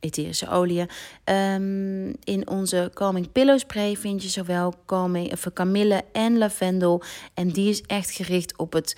etherische 0.00 0.48
oliën. 0.48 0.88
Um, 1.24 2.16
in 2.24 2.48
onze 2.48 2.90
Calming 2.94 3.32
Pillow 3.32 3.58
Spray 3.58 3.96
vind 3.96 4.22
je 4.22 4.28
zowel 4.28 4.74
of 4.86 5.46
kamille 5.52 6.04
en 6.12 6.38
lavendel. 6.38 7.02
En 7.34 7.48
die 7.48 7.68
is 7.68 7.82
echt 7.82 8.10
gericht 8.10 8.58
op 8.58 8.72
het 8.72 8.96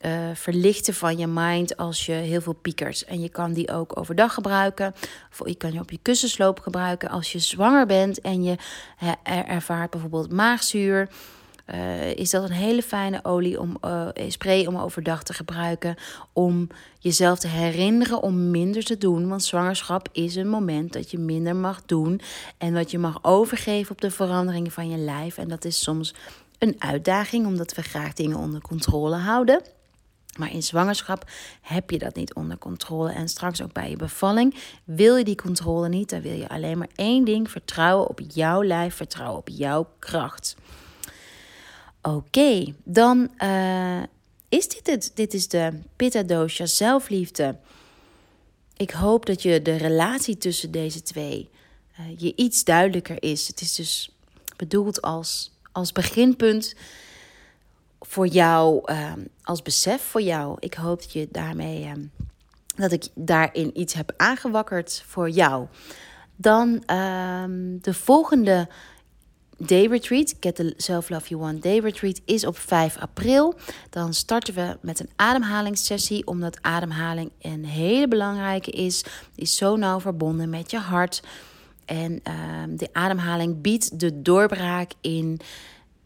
uh, 0.00 0.10
verlichten 0.34 0.94
van 0.94 1.18
je 1.18 1.26
mind 1.26 1.76
als 1.76 2.06
je 2.06 2.12
heel 2.12 2.40
veel 2.40 2.52
piekert. 2.52 3.04
En 3.04 3.20
je 3.20 3.28
kan 3.28 3.52
die 3.52 3.72
ook 3.72 3.98
overdag 3.98 4.34
gebruiken. 4.34 4.94
Of 5.30 5.48
je 5.48 5.54
kan 5.54 5.72
je 5.72 5.80
op 5.80 5.90
je 5.90 5.98
kussensloop 6.02 6.60
gebruiken 6.60 7.08
als 7.08 7.32
je 7.32 7.38
zwanger 7.38 7.86
bent 7.86 8.20
en 8.20 8.42
je 8.42 8.56
ervaart 9.46 9.90
bijvoorbeeld 9.90 10.32
maagzuur. 10.32 11.08
Uh, 11.74 12.14
is 12.14 12.30
dat 12.30 12.42
een 12.42 12.56
hele 12.56 12.82
fijne 12.82 13.24
olie 13.24 13.60
om 13.60 13.78
uh, 13.84 14.08
spray 14.28 14.66
om 14.66 14.76
overdag 14.76 15.22
te 15.22 15.32
gebruiken. 15.32 15.94
Om 16.32 16.68
jezelf 16.98 17.38
te 17.38 17.48
herinneren 17.48 18.22
om 18.22 18.50
minder 18.50 18.84
te 18.84 18.98
doen. 18.98 19.28
Want 19.28 19.44
zwangerschap 19.44 20.08
is 20.12 20.34
een 20.34 20.48
moment 20.48 20.92
dat 20.92 21.10
je 21.10 21.18
minder 21.18 21.56
mag 21.56 21.82
doen. 21.86 22.20
En 22.58 22.72
wat 22.72 22.90
je 22.90 22.98
mag 22.98 23.18
overgeven 23.24 23.92
op 23.92 24.00
de 24.00 24.10
veranderingen 24.10 24.70
van 24.70 24.90
je 24.90 24.96
lijf. 24.96 25.38
En 25.38 25.48
dat 25.48 25.64
is 25.64 25.82
soms 25.82 26.14
een 26.58 26.74
uitdaging, 26.78 27.46
omdat 27.46 27.74
we 27.74 27.82
graag 27.82 28.12
dingen 28.12 28.36
onder 28.36 28.60
controle 28.60 29.16
houden. 29.16 29.62
Maar 30.38 30.52
in 30.52 30.62
zwangerschap 30.62 31.30
heb 31.62 31.90
je 31.90 31.98
dat 31.98 32.14
niet 32.14 32.34
onder 32.34 32.58
controle. 32.58 33.12
En 33.12 33.28
straks 33.28 33.62
ook 33.62 33.72
bij 33.72 33.90
je 33.90 33.96
bevalling 33.96 34.54
wil 34.84 35.16
je 35.16 35.24
die 35.24 35.34
controle 35.34 35.88
niet. 35.88 36.10
Dan 36.10 36.20
wil 36.20 36.32
je 36.32 36.48
alleen 36.48 36.78
maar 36.78 36.88
één 36.94 37.24
ding: 37.24 37.50
vertrouwen 37.50 38.08
op 38.08 38.20
jouw 38.28 38.64
lijf, 38.64 38.94
vertrouwen 38.94 39.38
op 39.38 39.48
jouw 39.48 39.88
kracht. 39.98 40.56
Oké, 42.02 42.74
dan 42.84 43.30
uh, 43.42 44.02
is 44.48 44.68
dit 44.68 44.86
het. 44.86 45.10
Dit 45.14 45.34
is 45.34 45.48
de 45.48 45.80
Pitta 45.96 46.22
Dosha 46.22 46.66
zelfliefde. 46.66 47.56
Ik 48.76 48.90
hoop 48.90 49.26
dat 49.26 49.42
je 49.42 49.62
de 49.62 49.76
relatie 49.76 50.38
tussen 50.38 50.70
deze 50.70 51.02
twee 51.02 51.50
uh, 52.00 52.06
je 52.16 52.32
iets 52.36 52.64
duidelijker 52.64 53.22
is. 53.22 53.48
Het 53.48 53.60
is 53.60 53.74
dus 53.74 54.10
bedoeld 54.56 55.02
als, 55.02 55.52
als 55.72 55.92
beginpunt 55.92 56.74
voor 58.00 58.26
jou, 58.26 58.92
uh, 58.92 59.12
als 59.42 59.62
besef 59.62 60.02
voor 60.02 60.22
jou. 60.22 60.56
Ik 60.58 60.74
hoop 60.74 61.00
dat 61.00 61.12
je 61.12 61.28
daarmee, 61.30 61.84
uh, 61.84 61.92
dat 62.76 62.92
ik 62.92 63.04
daarin 63.14 63.80
iets 63.80 63.94
heb 63.94 64.12
aangewakkerd 64.16 65.02
voor 65.06 65.30
jou. 65.30 65.66
Dan 66.36 66.82
ehm, 66.86 67.78
de 67.80 67.94
volgende 67.94 68.68
Day 69.56 69.86
Retreat, 69.86 70.34
Get 70.40 70.54
the 70.54 70.74
Self 70.76 71.08
Love 71.08 71.28
You 71.28 71.40
Want 71.40 71.62
Day 71.62 71.78
Retreat, 71.78 72.20
is 72.24 72.46
op 72.46 72.58
5 72.58 72.98
april. 72.98 73.54
Dan 73.90 74.14
starten 74.14 74.54
we 74.54 74.76
met 74.80 75.00
een 75.00 75.10
ademhalingssessie, 75.16 76.26
omdat 76.26 76.58
ademhaling 76.60 77.30
een 77.40 77.64
hele 77.64 78.08
belangrijke 78.08 78.70
is. 78.70 79.02
Die 79.02 79.44
is 79.44 79.56
zo 79.56 79.76
nauw 79.76 80.00
verbonden 80.00 80.50
met 80.50 80.70
je 80.70 80.78
hart. 80.78 81.22
En 81.84 82.20
de 82.76 82.88
ademhaling 82.92 83.60
biedt 83.60 84.00
de 84.00 84.22
doorbraak 84.22 84.92
in 85.00 85.40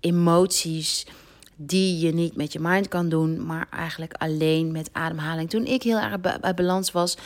emoties 0.01 1.07
die 1.67 1.99
je 2.07 2.15
niet 2.15 2.37
met 2.37 2.53
je 2.53 2.61
mind 2.61 2.89
kan 2.89 3.09
doen, 3.09 3.47
maar 3.47 3.67
eigenlijk 3.71 4.13
alleen 4.13 4.73
met 4.73 4.91
ademhaling. 4.93 5.51
Toen 5.51 5.65
ik 5.65 5.83
heel 5.83 5.99
erg 5.99 6.21
bij 6.21 6.55
balans 6.55 6.93
was, 6.93 7.17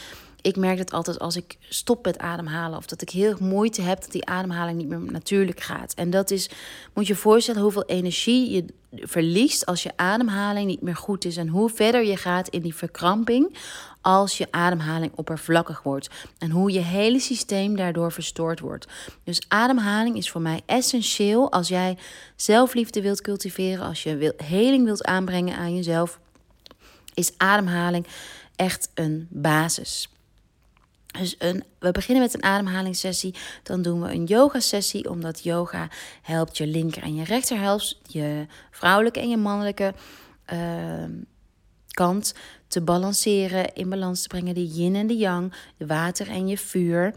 ik 0.47 0.57
merk 0.57 0.79
het 0.79 0.93
altijd 0.93 1.19
als 1.19 1.37
ik 1.37 1.57
stop 1.61 2.05
met 2.05 2.19
ademhalen 2.19 2.79
of 2.79 2.87
dat 2.87 3.03
ik 3.03 3.11
heel 3.11 3.37
moeite 3.41 3.83
heb 3.83 4.01
dat 4.01 4.13
die 4.13 4.27
ademhaling 4.27 4.79
niet 4.79 4.89
meer 4.89 5.13
natuurlijk 5.13 5.61
gaat. 5.61 5.95
En 5.95 6.11
dat 6.11 6.31
is, 6.31 6.51
moet 6.95 7.07
je 7.07 7.15
voorstellen 7.15 7.63
hoeveel 7.63 7.85
energie 7.85 8.51
je 8.51 8.65
verliest 9.07 9.67
als 9.67 9.83
je 9.83 9.97
ademhaling 9.97 10.67
niet 10.67 10.83
meer 10.83 10.97
goed 10.97 11.25
is 11.25 11.37
en 11.37 11.49
hoe 11.49 11.71
verder 11.71 12.05
je 12.05 12.17
gaat 12.17 12.49
in 12.49 12.63
die 12.63 12.75
verkramping 12.75 13.57
als 14.07 14.39
je 14.39 14.49
ademhaling 14.51 15.13
oppervlakkig 15.15 15.83
wordt 15.83 16.11
en 16.39 16.51
hoe 16.51 16.73
je 16.73 16.81
hele 16.81 17.19
systeem 17.19 17.77
daardoor 17.77 18.13
verstoord 18.13 18.61
wordt. 18.61 18.87
Dus 19.25 19.43
ademhaling 19.49 20.17
is 20.17 20.31
voor 20.31 20.41
mij 20.41 20.61
essentieel 20.67 21.53
als 21.53 21.69
jij 21.69 21.99
zelfliefde 22.37 23.03
wilt 23.03 23.21
cultiveren, 23.21 23.87
als 23.87 24.03
je 24.03 24.35
heling 24.37 24.85
wilt 24.85 25.05
aanbrengen 25.05 25.57
aan 25.57 25.75
jezelf, 25.75 26.19
is 27.15 27.33
ademhaling 27.37 28.07
echt 28.57 28.91
een 28.95 29.27
basis. 29.31 30.09
Dus 31.19 31.35
een, 31.39 31.65
we 31.79 31.91
beginnen 31.91 32.25
met 32.25 32.35
een 32.35 32.43
ademhalingssessie. 32.43 33.35
Dan 33.63 33.83
doen 33.83 34.03
we 34.03 34.13
een 34.13 34.25
yoga-sessie, 34.25 35.11
omdat 35.11 35.43
yoga 35.43 35.89
helpt 36.23 36.57
je 36.57 36.67
linker 36.67 37.03
en 37.03 37.15
je 37.15 37.25
rechterhelft, 37.25 37.99
je 38.07 38.47
vrouwelijke 38.71 39.21
en 39.21 39.29
je 39.29 39.37
mannelijke 39.37 39.95
uh, 40.53 41.05
kant 41.97 42.35
te 42.69 42.81
balanceren, 42.81 43.75
in 43.75 43.89
balans 43.89 44.23
te 44.23 44.29
brengen. 44.29 44.55
De 44.55 44.67
yin 44.67 44.95
en 44.95 45.07
de 45.07 45.17
yang, 45.17 45.53
de 45.77 45.87
water 45.87 46.29
en 46.29 46.49
je 46.49 46.59
vuur. 46.59 47.15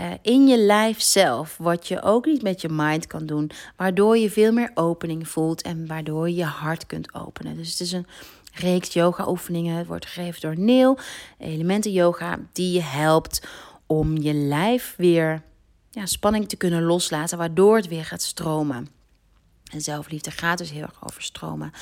Uh, 0.00 0.10
in 0.22 0.46
je 0.46 0.58
lijf 0.58 1.00
zelf, 1.00 1.56
wat 1.58 1.88
je 1.88 2.02
ook 2.02 2.26
niet 2.26 2.42
met 2.42 2.60
je 2.60 2.68
mind 2.70 3.06
kan 3.06 3.26
doen, 3.26 3.50
waardoor 3.76 4.18
je 4.18 4.30
veel 4.30 4.52
meer 4.52 4.70
opening 4.74 5.28
voelt 5.28 5.62
en 5.62 5.86
waardoor 5.86 6.28
je 6.28 6.34
je 6.34 6.44
hart 6.44 6.86
kunt 6.86 7.14
openen. 7.14 7.56
Dus 7.56 7.70
het 7.70 7.80
is 7.80 7.92
een 7.92 8.06
reeks 8.52 8.92
yoga 8.92 9.28
oefeningen. 9.28 9.76
Het 9.76 9.86
wordt 9.86 10.06
gegeven 10.06 10.40
door 10.40 10.58
Neil. 10.58 10.98
Elementen 11.38 11.92
yoga 11.92 12.38
die 12.52 12.72
je 12.72 12.82
helpt 12.82 13.46
om 13.86 14.18
je 14.18 14.32
lijf 14.34 14.94
weer 14.96 15.42
ja, 15.90 16.06
spanning 16.06 16.48
te 16.48 16.56
kunnen 16.56 16.82
loslaten. 16.82 17.38
Waardoor 17.38 17.76
het 17.76 17.88
weer 17.88 18.04
gaat 18.04 18.22
stromen. 18.22 19.01
En 19.72 19.80
zelfliefde 19.80 20.30
gaat 20.30 20.58
dus 20.58 20.70
heel 20.70 20.82
erg 20.82 21.06
over 21.06 21.22
stromen. 21.22 21.72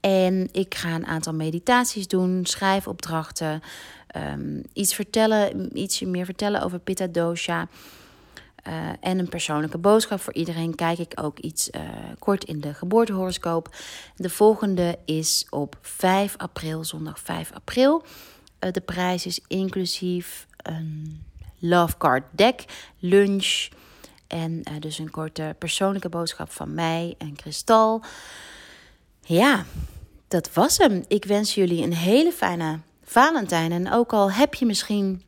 En 0.00 0.48
ik 0.52 0.74
ga 0.74 0.94
een 0.94 1.06
aantal 1.06 1.34
meditaties 1.34 2.08
doen, 2.08 2.46
schrijfopdrachten, 2.46 3.62
um, 4.16 4.62
iets 4.72 4.94
vertellen, 4.94 5.78
ietsje 5.78 6.06
meer 6.06 6.24
vertellen 6.24 6.62
over 6.62 6.78
Pitta 6.78 7.06
Dosha. 7.06 7.68
Uh, 8.68 8.88
en 9.00 9.18
een 9.18 9.28
persoonlijke 9.28 9.78
boodschap 9.78 10.20
voor 10.20 10.34
iedereen 10.34 10.74
kijk 10.74 10.98
ik 10.98 11.12
ook 11.14 11.38
iets 11.38 11.70
uh, 11.70 11.80
kort 12.18 12.44
in 12.44 12.60
de 12.60 12.74
geboortehoroscoop. 12.74 13.76
De 14.16 14.30
volgende 14.30 14.98
is 15.04 15.46
op 15.50 15.78
5 15.80 16.36
april, 16.36 16.84
zondag 16.84 17.20
5 17.20 17.52
april. 17.52 18.04
Uh, 18.60 18.70
de 18.70 18.80
prijs 18.80 19.26
is 19.26 19.40
inclusief 19.46 20.46
een 20.56 21.22
love 21.58 21.96
card 21.98 22.24
deck, 22.30 22.64
lunch 22.98 23.68
en 24.32 24.62
dus 24.78 24.98
een 24.98 25.10
korte 25.10 25.54
persoonlijke 25.58 26.08
boodschap 26.08 26.50
van 26.50 26.74
mij 26.74 27.14
en 27.18 27.36
Kristal. 27.36 28.02
Ja, 29.20 29.64
dat 30.28 30.52
was 30.52 30.78
hem. 30.78 31.04
Ik 31.08 31.24
wens 31.24 31.54
jullie 31.54 31.82
een 31.82 31.94
hele 31.94 32.32
fijne 32.32 32.78
Valentijn. 33.04 33.72
En 33.72 33.92
ook 33.92 34.12
al 34.12 34.32
heb 34.32 34.54
je 34.54 34.66
misschien 34.66 35.22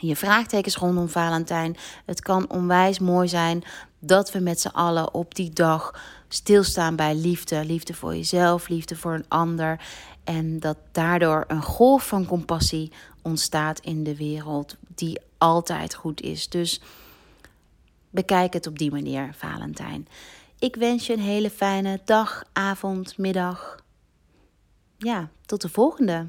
je 0.00 0.16
vraagtekens 0.16 0.76
rondom 0.76 1.08
Valentijn. 1.08 1.76
Het 2.04 2.20
kan 2.20 2.50
onwijs 2.50 2.98
mooi 2.98 3.28
zijn 3.28 3.64
dat 3.98 4.32
we 4.32 4.38
met 4.38 4.60
z'n 4.60 4.68
allen 4.68 5.14
op 5.14 5.34
die 5.34 5.50
dag 5.50 6.00
stilstaan 6.28 6.96
bij 6.96 7.14
liefde. 7.14 7.64
Liefde 7.64 7.94
voor 7.94 8.16
jezelf, 8.16 8.68
liefde 8.68 8.96
voor 8.96 9.14
een 9.14 9.28
ander. 9.28 9.80
En 10.24 10.60
dat 10.60 10.76
daardoor 10.92 11.44
een 11.48 11.62
golf 11.62 12.06
van 12.06 12.26
compassie 12.26 12.92
ontstaat 13.22 13.80
in 13.80 14.04
de 14.04 14.16
wereld, 14.16 14.76
die 14.94 15.20
altijd 15.38 15.94
goed 15.94 16.20
is. 16.20 16.48
Dus 16.48 16.80
bekijk 18.18 18.52
het 18.52 18.66
op 18.66 18.78
die 18.78 18.90
manier, 18.90 19.34
Valentijn. 19.34 20.08
Ik 20.58 20.76
wens 20.76 21.06
je 21.06 21.12
een 21.12 21.20
hele 21.20 21.50
fijne 21.50 22.00
dag, 22.04 22.44
avond, 22.52 23.18
middag. 23.18 23.84
Ja, 24.96 25.28
tot 25.46 25.60
de 25.60 25.68
volgende. 25.68 26.26